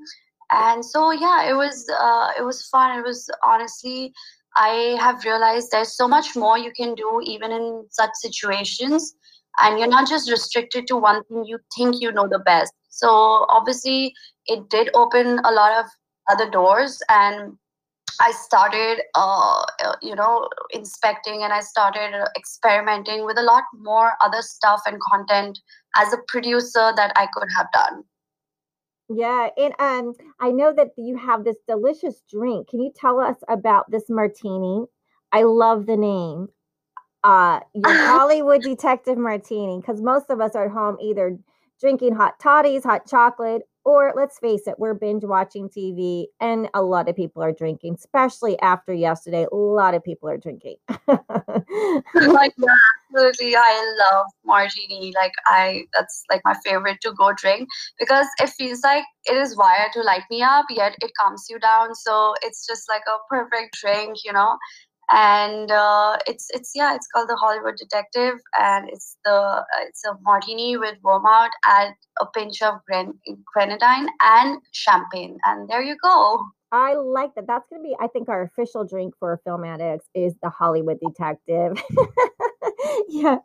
And 0.53 0.85
so 0.85 1.13
yeah 1.13 1.49
it 1.49 1.55
was 1.55 1.89
uh, 1.89 2.33
it 2.39 2.43
was 2.43 2.67
fun. 2.67 2.99
It 2.99 3.05
was 3.05 3.31
honestly 3.43 4.13
i 4.57 4.97
have 4.99 5.25
realized 5.25 5.69
there's 5.71 5.97
so 5.97 6.09
much 6.09 6.35
more 6.35 6.59
you 6.59 6.73
can 6.73 6.93
do 6.97 7.21
even 7.25 7.53
in 7.53 7.87
such 7.91 8.11
situations 8.15 9.15
and 9.61 9.79
you're 9.79 9.89
not 9.89 10.09
just 10.09 10.31
restricted 10.31 10.87
to 10.87 10.97
one 10.97 11.23
thing 11.25 11.45
you 11.45 11.59
think 11.77 11.97
you 12.01 12.13
know 12.13 12.29
the 12.29 12.39
best 12.41 12.73
so 13.01 13.47
obviously, 13.49 14.15
it 14.47 14.69
did 14.69 14.91
open 14.95 15.39
a 15.45 15.53
lot 15.53 15.73
of 15.83 15.87
other 16.29 16.51
doors, 16.51 17.01
and 17.09 17.57
I 18.21 18.33
started, 18.33 19.01
uh, 19.15 19.65
uh, 19.83 19.95
you 20.03 20.15
know, 20.15 20.49
inspecting 20.71 21.43
and 21.43 21.53
I 21.53 21.61
started 21.61 22.13
experimenting 22.37 23.25
with 23.25 23.39
a 23.39 23.43
lot 23.43 23.65
more 23.73 24.13
other 24.21 24.43
stuff 24.43 24.83
and 24.85 24.99
content 25.11 25.59
as 25.97 26.13
a 26.13 26.19
producer 26.29 26.93
that 26.95 27.13
I 27.17 27.27
could 27.33 27.49
have 27.57 27.69
done. 27.73 28.05
Yeah, 29.09 29.49
and 29.57 29.75
um, 29.79 30.13
I 30.39 30.51
know 30.51 30.73
that 30.75 30.91
you 30.99 31.17
have 31.17 31.45
this 31.45 31.57
delicious 31.67 32.23
drink. 32.31 32.69
Can 32.69 32.81
you 32.83 32.93
tell 32.95 33.19
us 33.19 33.37
about 33.49 33.91
this 33.91 34.05
martini? 34.11 34.85
I 35.33 35.45
love 35.45 35.87
the 35.87 35.97
name. 35.97 36.49
Uh, 37.23 37.61
your 37.75 37.95
Hollywood 38.07 38.63
Detective 38.63 39.19
Martini, 39.19 39.79
because 39.81 40.01
most 40.01 40.31
of 40.31 40.41
us 40.41 40.55
are 40.55 40.67
at 40.67 40.73
home 40.73 40.97
either 41.01 41.39
drinking 41.81 42.15
hot 42.15 42.39
toddies, 42.39 42.85
hot 42.85 43.07
chocolate, 43.09 43.63
or 43.85 44.13
let's 44.15 44.39
face 44.39 44.67
it, 44.67 44.75
we're 44.79 44.93
binge 44.93 45.25
watching 45.25 45.69
TV 45.69 46.27
and 46.39 46.69
a 46.75 46.83
lot 46.83 47.09
of 47.09 47.17
people 47.17 47.43
are 47.43 47.53
drinking, 47.53 47.95
especially 47.95 48.61
after 48.61 48.93
yesterday. 48.93 49.47
A 49.51 49.57
lot 49.57 49.95
of 49.95 50.05
people 50.05 50.29
are 50.29 50.37
drinking. 50.37 50.77
like, 51.09 52.53
yeah, 52.59 52.75
absolutely. 53.15 53.57
I 53.57 53.97
love 53.99 54.27
martini. 54.45 55.15
Like, 55.19 55.33
I, 55.47 55.85
that's 55.95 56.25
like 56.31 56.43
my 56.45 56.55
favorite 56.63 56.99
to 57.03 57.13
go 57.13 57.33
drink 57.33 57.69
because 57.99 58.27
it 58.39 58.51
feels 58.51 58.83
like 58.83 59.05
it 59.25 59.37
is 59.37 59.57
wired 59.57 59.93
to 59.95 60.03
light 60.03 60.25
me 60.31 60.43
up, 60.43 60.67
yet 60.69 60.95
it 61.01 61.11
calms 61.19 61.47
you 61.49 61.59
down. 61.59 61.95
So 61.95 62.35
it's 62.43 62.67
just 62.67 62.87
like 62.89 63.03
a 63.09 63.17
perfect 63.31 63.79
drink, 63.81 64.19
you 64.25 64.33
know? 64.35 64.59
And 65.13 65.71
uh, 65.71 66.17
it's 66.27 66.49
it's 66.51 66.73
yeah 66.75 66.95
it's 66.95 67.07
called 67.09 67.29
the 67.29 67.37
hollywood 67.37 67.77
detective 67.77 68.35
and 68.59 68.89
it's 68.89 69.17
the 69.25 69.31
uh, 69.31 69.63
it's 69.83 70.05
a 70.05 70.13
martini 70.23 70.77
with 70.77 70.97
vermouth 71.03 71.51
add 71.65 71.95
a 72.21 72.27
pinch 72.27 72.63
of 72.63 72.75
gren- 72.87 73.19
grenadine 73.53 74.09
and 74.21 74.61
champagne 74.73 75.39
and 75.45 75.69
there 75.69 75.83
you 75.83 75.97
go 76.03 76.43
I 76.73 76.95
like 76.95 77.35
that. 77.35 77.47
That's 77.47 77.69
going 77.69 77.83
to 77.83 77.89
be, 77.89 77.97
I 78.01 78.07
think, 78.07 78.29
our 78.29 78.43
official 78.43 78.85
drink 78.85 79.15
for 79.19 79.41
Film 79.45 79.65
Addicts 79.65 80.09
is 80.15 80.35
the 80.41 80.51
Hollywood 80.51 80.99
Detective. 81.05 81.83
yeah, 83.09 83.39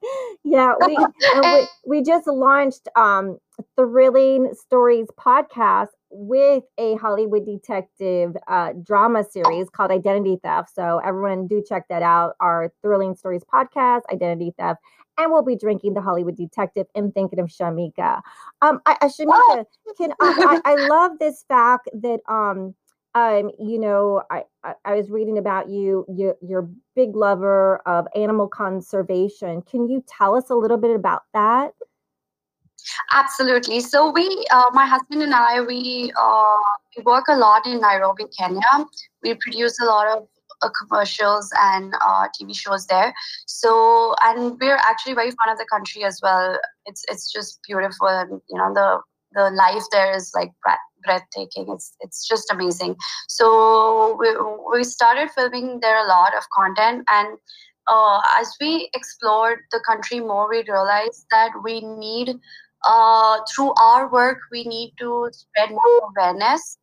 yeah. 0.43 0.73
We, 0.85 0.97
we, 1.41 1.67
we 1.87 2.03
just 2.03 2.27
launched 2.27 2.87
um, 2.95 3.39
Thrilling 3.75 4.53
Stories 4.53 5.07
podcast 5.19 5.87
with 6.17 6.63
a 6.77 6.95
Hollywood 6.95 7.45
detective 7.45 8.35
uh, 8.47 8.73
drama 8.83 9.23
series 9.23 9.69
called 9.69 9.91
Identity 9.91 10.37
Theft. 10.41 10.73
So 10.73 10.99
everyone 11.03 11.47
do 11.47 11.61
check 11.67 11.87
that 11.89 12.01
out. 12.01 12.35
Our 12.39 12.71
Thrilling 12.81 13.15
Stories 13.15 13.43
podcast, 13.43 14.01
Identity 14.11 14.53
Theft, 14.57 14.79
and 15.17 15.31
we'll 15.31 15.43
be 15.43 15.55
drinking 15.55 15.93
the 15.93 16.01
Hollywood 16.01 16.37
Detective 16.37 16.87
and 16.95 17.13
thinking 17.13 17.39
of 17.39 17.47
Shamika. 17.47 18.21
Um, 18.61 18.81
I, 18.85 18.97
I 19.01 19.07
Shamika, 19.07 19.65
can 19.97 20.13
I, 20.21 20.61
I, 20.65 20.71
I 20.73 20.75
love 20.89 21.19
this 21.19 21.43
fact 21.47 21.89
that 21.93 22.19
um 22.27 22.75
um, 23.15 23.49
you 23.57 23.79
know, 23.79 24.23
I, 24.29 24.43
I, 24.65 24.73
I, 24.83 24.95
was 24.95 25.09
reading 25.09 25.37
about 25.37 25.69
you, 25.69 26.05
you, 26.09 26.35
you're 26.41 26.69
big 26.97 27.15
lover 27.15 27.77
of 27.85 28.07
animal 28.13 28.49
conservation. 28.49 29.61
Can 29.61 29.87
you 29.87 30.03
tell 30.05 30.35
us 30.35 30.49
a 30.49 30.53
little 30.53 30.75
bit 30.75 30.93
about 30.93 31.21
that? 31.33 31.71
Absolutely. 33.11 33.79
So 33.79 34.11
we, 34.11 34.45
uh, 34.51 34.69
my 34.73 34.85
husband 34.85 35.21
and 35.21 35.33
I, 35.33 35.61
we 35.61 36.11
uh, 36.19 36.55
we 36.95 37.03
work 37.03 37.25
a 37.27 37.35
lot 37.35 37.65
in 37.65 37.81
Nairobi, 37.81 38.25
Kenya. 38.37 38.85
We 39.23 39.35
produce 39.35 39.79
a 39.79 39.85
lot 39.85 40.07
of 40.07 40.27
uh, 40.61 40.69
commercials 40.81 41.51
and 41.61 41.93
uh, 42.05 42.27
TV 42.39 42.55
shows 42.55 42.85
there. 42.87 43.13
So, 43.45 44.15
and 44.23 44.57
we're 44.59 44.77
actually 44.77 45.13
very 45.13 45.31
fond 45.31 45.51
of 45.51 45.57
the 45.57 45.67
country 45.71 46.03
as 46.03 46.19
well. 46.21 46.57
It's 46.85 47.03
it's 47.09 47.31
just 47.31 47.59
beautiful, 47.67 48.07
and 48.07 48.41
you 48.49 48.57
know 48.57 48.73
the 48.73 48.99
the 49.33 49.49
life 49.51 49.83
there 49.91 50.15
is 50.15 50.31
like 50.33 50.51
breathtaking. 51.03 51.67
It's 51.69 51.95
it's 52.01 52.27
just 52.27 52.51
amazing. 52.51 52.95
So 53.27 54.17
we 54.19 54.35
we 54.71 54.83
started 54.83 55.29
filming 55.31 55.79
there 55.81 56.03
a 56.03 56.07
lot 56.07 56.35
of 56.35 56.43
content, 56.55 57.05
and 57.09 57.37
uh, 57.87 58.21
as 58.37 58.51
we 58.59 58.89
explored 58.93 59.59
the 59.71 59.81
country 59.85 60.19
more, 60.19 60.49
we 60.49 60.63
realized 60.67 61.25
that 61.31 61.51
we 61.63 61.81
need 61.81 62.35
uh, 62.85 63.39
through 63.53 63.73
our 63.79 64.11
work 64.11 64.39
we 64.51 64.63
need 64.63 64.93
to 64.99 65.29
spread 65.31 65.69
more 65.71 66.09
awareness 66.09 66.77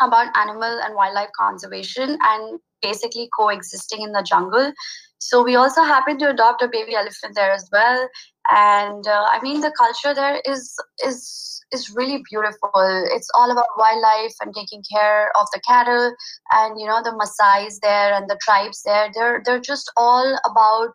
about 0.00 0.34
animal 0.36 0.80
and 0.82 0.94
wildlife 0.94 1.30
conservation 1.38 2.16
and 2.20 2.60
basically 2.82 3.28
coexisting 3.36 4.02
in 4.02 4.12
the 4.12 4.24
jungle. 4.28 4.72
So 5.18 5.42
we 5.42 5.54
also 5.54 5.82
happen 5.82 6.18
to 6.18 6.30
adopt 6.30 6.62
a 6.62 6.68
baby 6.68 6.94
elephant 6.94 7.34
there 7.34 7.50
as 7.50 7.68
well, 7.70 8.08
and 8.50 9.06
uh, 9.06 9.26
I 9.30 9.38
mean 9.42 9.60
the 9.60 9.72
culture 9.76 10.14
there 10.14 10.40
is 10.46 10.74
is 11.04 11.62
is 11.72 11.90
really 11.94 12.22
beautiful. 12.30 12.70
It's 12.74 13.28
all 13.34 13.50
about 13.50 13.66
wildlife 13.76 14.34
and 14.40 14.54
taking 14.54 14.82
care 14.90 15.30
of 15.38 15.46
the 15.52 15.60
cattle, 15.66 16.14
and 16.52 16.80
you 16.80 16.86
know 16.86 17.02
the 17.02 17.10
Maasai's 17.10 17.80
there 17.80 18.14
and 18.14 18.30
the 18.30 18.38
tribes 18.42 18.82
there. 18.84 19.10
They're 19.14 19.42
they're 19.44 19.60
just 19.60 19.92
all 19.96 20.38
about 20.50 20.94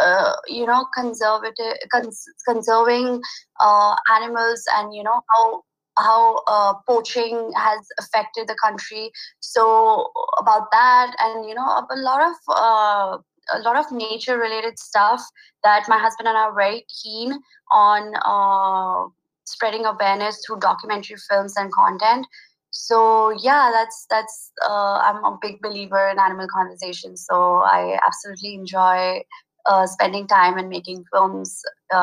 uh, 0.00 0.32
you 0.46 0.66
know 0.66 0.86
conservative 0.96 1.76
cons- 1.92 2.28
conserving 2.46 3.20
uh, 3.60 3.94
animals 4.14 4.64
and 4.76 4.94
you 4.94 5.02
know 5.02 5.20
how 5.30 5.62
how 5.98 6.42
uh, 6.46 6.74
poaching 6.88 7.52
has 7.54 7.86
affected 7.98 8.48
the 8.48 8.56
country. 8.62 9.10
So 9.40 10.10
about 10.38 10.68
that 10.72 11.14
and 11.18 11.48
you 11.48 11.54
know 11.54 11.86
a 11.90 11.96
lot 11.96 12.22
of 12.22 12.36
uh, 12.48 13.18
a 13.52 13.58
lot 13.60 13.76
of 13.76 13.90
nature 13.92 14.38
related 14.38 14.78
stuff 14.78 15.22
that 15.64 15.84
my 15.88 15.98
husband 15.98 16.28
and 16.28 16.36
I 16.36 16.42
are 16.42 16.54
very 16.54 16.86
keen 17.02 17.38
on 17.70 18.12
uh, 18.24 19.08
spreading 19.44 19.84
awareness 19.84 20.42
through 20.46 20.60
documentary 20.60 21.16
films 21.28 21.54
and 21.56 21.72
content. 21.72 22.26
So 22.70 23.30
yeah 23.42 23.70
that's 23.70 24.06
that's 24.08 24.50
uh, 24.66 24.98
i'm 25.04 25.22
a 25.24 25.38
big 25.42 25.60
believer 25.60 26.08
in 26.08 26.18
animal 26.18 26.46
conversation 26.48 27.18
so 27.18 27.56
i 27.66 27.98
absolutely 28.06 28.54
enjoy 28.54 29.20
uh, 29.66 29.86
spending 29.86 30.26
time 30.26 30.58
and 30.58 30.68
making 30.68 31.04
films 31.12 31.62
uh, 31.92 31.96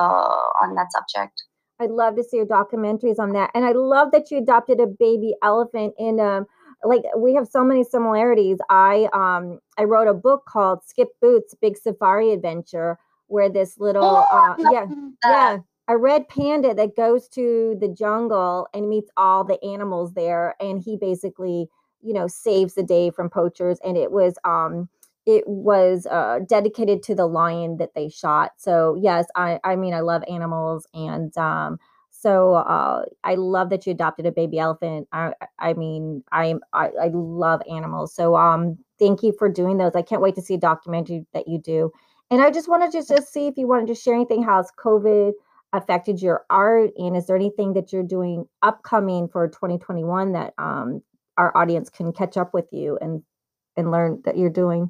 on 0.62 0.76
that 0.76 0.88
subject. 0.92 1.44
I'd 1.80 1.92
love 1.92 2.16
to 2.18 2.24
see 2.24 2.38
your 2.38 2.46
documentaries 2.46 3.20
on 3.20 3.32
that. 3.34 3.52
And 3.54 3.66
i 3.66 3.72
love 3.72 4.12
that 4.12 4.32
you 4.32 4.38
adopted 4.38 4.80
a 4.80 4.88
baby 4.88 5.36
elephant 5.42 5.94
in 5.98 6.20
um, 6.20 6.46
like 6.84 7.04
we 7.18 7.34
have 7.36 7.48
so 7.48 7.64
many 7.64 7.84
similarities. 7.84 8.58
I 8.70 9.08
um 9.14 9.60
i 9.78 9.84
wrote 9.84 10.08
a 10.08 10.14
book 10.14 10.46
called 10.46 10.84
skip 10.86 11.10
boots 11.22 11.56
big 11.62 11.78
safari 11.78 12.32
adventure 12.32 12.98
where 13.28 13.50
this 13.50 13.78
little 13.80 14.26
oh, 14.30 14.56
uh, 14.60 14.72
yeah 14.72 14.86
yeah 15.24 15.58
a 15.90 15.98
red 15.98 16.28
panda 16.30 16.74
that 16.76 16.96
goes 16.96 17.28
to 17.30 17.76
the 17.82 17.88
jungle 17.88 18.68
and 18.74 18.88
meets 18.88 19.10
all 19.18 19.44
the 19.44 19.62
animals 19.64 20.14
there. 20.14 20.56
And 20.62 20.82
he 20.82 20.96
basically 20.96 21.68
you 22.02 22.14
know 22.14 22.28
saves 22.28 22.76
the 22.76 22.84
day 22.84 23.10
from 23.10 23.30
poachers. 23.30 23.80
And 23.84 23.98
it 23.98 24.12
was 24.12 24.36
um 24.44 24.88
it 25.26 25.44
was 25.48 26.08
uh, 26.08 26.40
dedicated 26.48 27.04
to 27.04 27.14
the 27.14 27.28
lion 27.28 27.78
that 27.78 27.94
they 27.96 28.10
shot 28.10 28.52
so 28.58 28.98
yes 29.02 29.26
i 29.36 29.60
i 29.64 29.76
mean 29.76 29.94
i 29.94 30.00
love 30.00 30.24
animals 30.30 30.88
and 30.94 31.38
um 31.38 31.78
so 32.22 32.56
uh, 32.56 33.06
I 33.24 33.36
love 33.36 33.70
that 33.70 33.86
you 33.86 33.92
adopted 33.94 34.26
a 34.26 34.32
baby 34.34 34.60
elephant. 34.60 35.08
I, 35.14 35.32
I 35.58 35.74
mean, 35.74 36.22
I'm 36.34 36.60
I, 36.74 36.90
I 37.02 37.10
love 37.14 37.62
animals. 37.72 38.14
So 38.14 38.36
um, 38.36 38.78
thank 39.00 39.24
you 39.24 39.32
for 39.40 39.48
doing 39.48 39.78
those. 39.78 39.96
I 39.96 40.02
can't 40.02 40.22
wait 40.22 40.36
to 40.36 40.42
see 40.42 40.56
a 40.56 40.60
documentary 40.60 41.26
that 41.34 41.48
you 41.48 41.60
do. 41.60 41.92
And 42.30 42.42
I 42.42 42.52
just 42.52 42.68
wanted 42.68 42.92
to 42.92 43.08
just 43.08 43.32
see 43.32 43.48
if 43.48 43.58
you 43.58 43.68
wanted 43.68 43.88
to 43.88 43.96
share 43.96 44.16
anything. 44.16 44.44
How's 44.44 44.70
COVID 44.84 45.32
affected 45.72 46.22
your 46.22 46.46
art 46.50 46.92
and 46.98 47.16
is 47.16 47.28
there 47.28 47.36
anything 47.36 47.74
that 47.74 47.94
you're 47.94 48.04
doing 48.04 48.46
upcoming 48.64 49.28
for 49.28 49.48
2021 49.48 50.34
that 50.34 50.54
um, 50.58 51.02
our 51.38 51.56
audience 51.56 51.90
can 51.90 52.12
catch 52.12 52.38
up 52.38 52.54
with 52.54 52.66
you 52.72 52.98
and 53.02 53.22
and 53.78 53.92
learn 53.92 54.20
that 54.26 54.36
you're 54.36 54.50
doing 54.50 54.90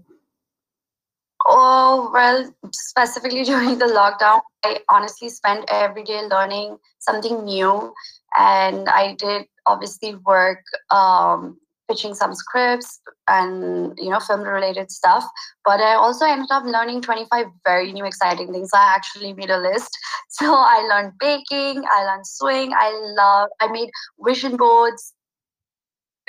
oh 1.45 2.10
well 2.13 2.54
specifically 2.71 3.43
during 3.52 3.78
the 3.78 3.86
lockdown 3.86 4.41
i 4.63 4.80
honestly 4.89 5.30
spent 5.30 5.65
every 5.69 6.04
day 6.04 6.21
learning 6.30 6.78
something 6.99 7.43
new. 7.45 7.93
And 8.38 8.88
i 8.89 9.15
did 9.15 9.47
obviously 9.65 10.15
work 10.15 10.63
um, 10.91 11.58
pitching 11.89 12.13
some 12.13 12.36
scripts 12.36 12.99
and 13.28 13.93
you 13.97 14.10
know 14.10 14.19
film 14.19 14.41
related 14.41 14.91
stuff. 14.91 15.25
But 15.65 15.80
i 15.80 15.95
also 15.95 16.25
ended 16.25 16.52
up 16.52 16.65
learning 16.65 17.02
25 17.02 17.47
very 17.65 17.91
new 17.91 18.06
exciting 18.06 18.52
things. 18.52 18.69
I 18.73 18.93
actually 18.95 19.34
made 19.34 19.49
a 19.49 19.60
list. 19.60 19.97
So 20.32 20.54
i 20.54 20.86
learned 20.88 21.13
baking 21.19 21.84
i 21.91 22.04
learned 22.06 22.28
sewing. 22.28 22.71
I 22.75 22.91
love 23.17 23.49
i 23.60 23.67
made 23.67 23.89
vision 24.23 24.58
boards 24.58 25.13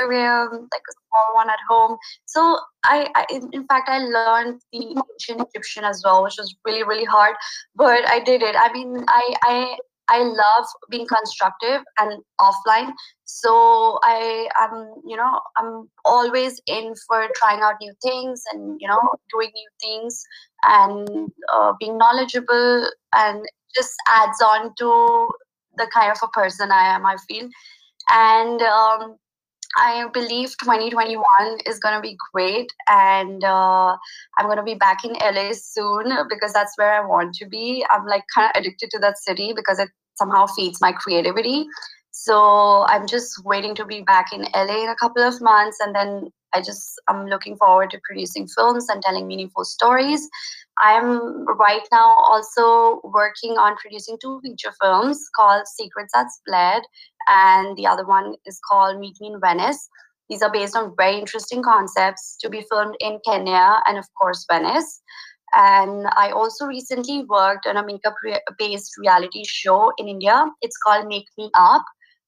like 0.09 0.87
a 0.89 0.95
small 1.09 1.35
one 1.35 1.51
at 1.51 1.59
home 1.69 1.97
so 2.27 2.59
I, 2.85 3.09
I 3.15 3.27
in 3.31 3.67
fact 3.67 3.89
i 3.89 3.99
learned 3.99 4.61
the 4.73 5.03
ancient 5.13 5.49
egyptian 5.55 5.85
as 5.85 6.03
well 6.05 6.23
which 6.23 6.37
was 6.39 6.55
really 6.65 6.83
really 6.85 7.05
hard 7.05 7.35
but 7.75 8.09
i 8.09 8.21
did 8.21 8.43
it 8.43 8.57
i 8.59 8.73
mean 8.73 9.05
i 9.09 9.35
i 9.43 9.77
I 10.11 10.23
love 10.25 10.67
being 10.91 11.07
constructive 11.07 11.83
and 11.99 12.23
offline. 12.41 12.93
So 13.25 14.01
I 14.03 14.49
am, 14.59 14.95
you 15.07 15.17
know, 15.17 15.41
I'm 15.57 15.89
always 16.05 16.61
in 16.67 16.95
for 17.07 17.29
trying 17.37 17.61
out 17.61 17.77
new 17.81 17.93
things 18.03 18.43
and 18.53 18.77
you 18.81 18.89
know 18.89 19.01
doing 19.33 19.51
new 19.55 19.71
things 19.81 20.23
and 20.65 21.31
uh, 21.55 21.73
being 21.79 21.97
knowledgeable 21.97 22.89
and 23.15 23.45
just 23.75 23.95
adds 24.09 24.43
on 24.43 24.75
to 24.79 25.29
the 25.77 25.89
kind 25.95 26.11
of 26.11 26.19
a 26.23 26.29
person 26.29 26.73
I 26.73 26.95
am. 26.95 27.07
I 27.07 27.17
feel, 27.29 27.49
and 28.11 28.61
um, 28.63 29.17
I 29.77 30.07
believe 30.13 30.57
2021 30.59 31.25
is 31.67 31.79
going 31.79 31.95
to 31.95 32.01
be 32.01 32.17
great, 32.33 32.73
and 32.89 33.43
uh, 33.45 33.97
I'm 34.37 34.47
going 34.47 34.57
to 34.57 34.63
be 34.63 34.75
back 34.75 35.05
in 35.05 35.13
LA 35.13 35.53
soon 35.53 36.13
because 36.29 36.53
that's 36.53 36.73
where 36.77 36.93
I 36.93 37.07
want 37.07 37.35
to 37.37 37.47
be. 37.47 37.85
I'm 37.91 38.07
like 38.07 38.25
kind 38.35 38.51
of 38.55 38.61
addicted 38.61 38.91
to 38.91 38.99
that 39.01 39.19
city 39.19 39.53
because 39.55 39.79
it 39.79 39.89
somehow 40.17 40.47
feeds 40.47 40.81
my 40.81 40.93
creativity. 40.93 41.67
So 42.11 42.85
I'm 42.89 43.07
just 43.07 43.45
waiting 43.45 43.75
to 43.77 43.87
be 43.87 44.03
back 44.03 44.33
in 44.33 44.43
LA 44.55 44.83
in 44.85 44.89
a 44.89 44.97
couple 44.97 45.23
of 45.23 45.41
months, 45.41 45.79
and 45.81 45.95
then 45.95 46.31
I 46.53 46.61
just 46.61 47.01
I'm 47.09 47.27
looking 47.27 47.57
forward 47.57 47.91
to 47.91 48.01
producing 48.05 48.49
films 48.49 48.89
and 48.89 49.03
telling 49.03 49.27
meaningful 49.27 49.65
stories. 49.65 50.29
I'm 50.81 51.45
right 51.59 51.87
now 51.93 52.17
also 52.29 53.01
working 53.05 53.53
on 53.59 53.77
producing 53.77 54.17
two 54.21 54.41
feature 54.43 54.73
films 54.81 55.21
called 55.37 55.67
Secrets 55.67 56.13
That's 56.15 56.41
Bled 56.47 56.83
and 57.29 57.77
the 57.77 57.87
other 57.87 58.07
one 58.07 58.35
is 58.47 58.59
called 58.69 58.99
Meet 58.99 59.21
Me 59.21 59.29
in 59.29 59.41
Venice. 59.41 59.89
These 60.31 60.43
are 60.43 60.53
based 60.53 60.77
on 60.77 60.95
very 60.97 61.19
interesting 61.19 61.63
concepts 61.63 62.37
to 62.41 62.49
be 62.49 62.65
filmed 62.71 62.97
in 63.01 63.19
Kenya 63.27 63.83
and, 63.85 63.99
of 63.99 64.07
course, 64.19 64.47
Venice. 64.51 65.03
And 65.55 66.07
I 66.17 66.31
also 66.31 66.67
recently 66.67 67.25
worked 67.29 67.67
on 67.67 67.77
a 67.77 67.85
makeup 67.85 68.15
based 68.57 68.93
reality 68.97 69.43
show 69.45 69.93
in 69.99 70.07
India. 70.07 70.47
It's 70.63 70.77
called 70.87 71.09
Make 71.09 71.27
Me 71.37 71.51
Up, 71.59 71.85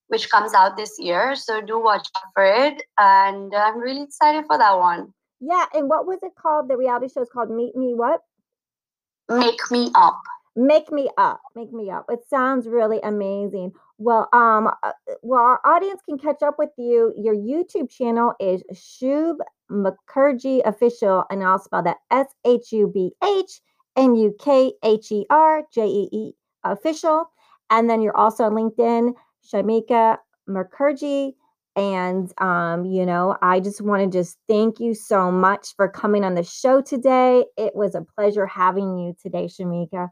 which 0.08 0.28
comes 0.30 0.52
out 0.52 0.76
this 0.76 0.96
year. 0.98 1.36
So 1.36 1.60
do 1.60 1.80
watch 1.80 2.08
out 2.16 2.30
for 2.34 2.44
it. 2.44 2.82
And 2.98 3.54
I'm 3.54 3.78
really 3.78 4.02
excited 4.02 4.44
for 4.46 4.58
that 4.58 4.76
one. 4.76 5.14
Yeah, 5.40 5.66
and 5.72 5.88
what 5.88 6.06
was 6.06 6.18
it 6.22 6.32
called? 6.36 6.68
The 6.68 6.76
reality 6.76 7.08
show 7.12 7.22
is 7.22 7.30
called 7.32 7.50
Meet 7.50 7.76
Me 7.76 7.94
What? 7.94 8.20
Make 9.28 9.70
Me 9.70 9.90
Up. 9.94 10.20
Make 10.54 10.92
Me 10.92 11.08
Up. 11.16 11.40
Make 11.54 11.72
Me 11.72 11.90
Up. 11.90 12.06
It 12.10 12.20
sounds 12.28 12.66
really 12.66 13.00
amazing. 13.02 13.72
Well, 13.98 14.28
um, 14.32 14.68
uh, 14.82 14.92
well, 15.22 15.40
our 15.40 15.60
audience 15.64 16.00
can 16.06 16.18
catch 16.18 16.42
up 16.42 16.58
with 16.58 16.70
you. 16.76 17.14
Your 17.16 17.34
YouTube 17.34 17.90
channel 17.90 18.34
is 18.40 18.62
Shubh 18.72 19.38
Mukherjee 19.70 20.62
Official, 20.66 21.24
and 21.30 21.42
I'll 21.42 21.58
spell 21.58 21.82
that 21.84 21.98
S 22.10 22.26
H 22.44 22.72
U 22.72 22.88
B 22.92 23.12
H 23.24 23.60
N 23.96 24.14
U 24.16 24.34
K 24.38 24.72
H 24.82 25.12
E 25.12 25.26
R 25.30 25.62
J 25.72 25.86
E 25.86 26.08
E 26.12 26.32
Official. 26.64 27.30
And 27.70 27.88
then 27.88 28.02
you're 28.02 28.16
also 28.16 28.44
on 28.44 28.52
LinkedIn, 28.52 29.14
Shamika 29.50 30.18
Mukherjee. 30.48 31.34
And 31.74 32.32
um, 32.40 32.84
you 32.84 33.06
know, 33.06 33.36
I 33.40 33.60
just 33.60 33.80
want 33.80 34.02
to 34.02 34.18
just 34.18 34.36
thank 34.48 34.80
you 34.80 34.94
so 34.94 35.30
much 35.30 35.74
for 35.76 35.88
coming 35.88 36.24
on 36.24 36.34
the 36.34 36.42
show 36.42 36.82
today. 36.82 37.44
It 37.56 37.74
was 37.74 37.94
a 37.94 38.02
pleasure 38.02 38.46
having 38.46 38.98
you 38.98 39.16
today, 39.22 39.46
Shamika. 39.46 40.10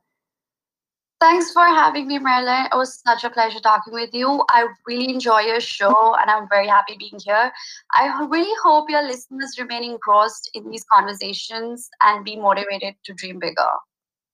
Thanks 1.21 1.53
for 1.53 1.65
having 1.65 2.09
me, 2.09 2.19
Marilyn. 2.19 2.69
It 2.73 2.77
was 2.77 3.03
such 3.07 3.25
a 3.25 3.31
pleasure 3.31 3.61
talking 3.61 3.93
with 3.93 4.09
you. 4.15 4.43
I 4.49 4.69
really 4.87 5.13
enjoy 5.13 5.41
your 5.41 5.61
show 5.61 6.17
and 6.19 6.31
I'm 6.31 6.49
very 6.49 6.67
happy 6.67 6.97
being 6.99 7.21
here. 7.23 7.53
I 7.93 8.27
really 8.31 8.55
hope 8.63 8.89
your 8.89 9.03
listeners 9.03 9.59
remain 9.59 9.85
engrossed 9.85 10.51
in 10.55 10.71
these 10.71 10.85
conversations 10.91 11.91
and 12.03 12.25
be 12.25 12.37
motivated 12.37 12.95
to 13.05 13.13
dream 13.13 13.39
bigger. 13.39 13.69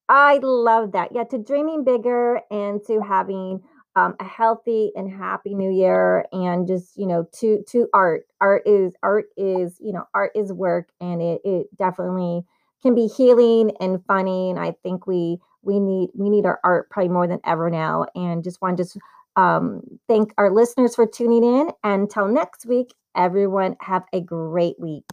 I 0.08 0.38
love 0.40 0.92
that. 0.92 1.10
Yeah, 1.12 1.24
to 1.24 1.38
dreaming 1.38 1.82
bigger 1.82 2.40
and 2.52 2.80
to 2.86 3.00
having 3.00 3.62
um, 3.96 4.14
a 4.20 4.24
healthy 4.24 4.92
and 4.94 5.10
happy 5.10 5.54
new 5.54 5.70
year 5.70 6.26
and 6.32 6.66
just 6.68 6.96
you 6.96 7.06
know 7.06 7.26
to 7.40 7.62
to 7.68 7.88
art. 7.94 8.26
Art 8.40 8.62
is 8.66 8.94
art 9.02 9.26
is 9.36 9.78
you 9.80 9.92
know 9.92 10.04
art 10.14 10.32
is 10.34 10.52
work 10.52 10.88
and 11.00 11.22
it, 11.22 11.40
it 11.44 11.66
definitely 11.76 12.44
can 12.82 12.94
be 12.94 13.06
healing 13.06 13.72
and 13.80 14.04
funny 14.06 14.50
and 14.50 14.58
i 14.58 14.72
think 14.82 15.06
we 15.06 15.38
we 15.62 15.80
need 15.80 16.10
we 16.14 16.30
need 16.30 16.46
our 16.46 16.60
art 16.62 16.88
probably 16.90 17.08
more 17.08 17.26
than 17.26 17.40
ever 17.44 17.70
now 17.70 18.06
and 18.14 18.44
just 18.44 18.60
want 18.62 18.76
to 18.76 18.84
just 18.84 18.98
um, 19.36 19.82
thank 20.08 20.32
our 20.38 20.50
listeners 20.50 20.94
for 20.94 21.06
tuning 21.06 21.44
in 21.44 21.70
until 21.84 22.26
next 22.28 22.64
week 22.64 22.94
everyone 23.14 23.76
have 23.80 24.04
a 24.12 24.20
great 24.20 24.76
week 24.78 25.04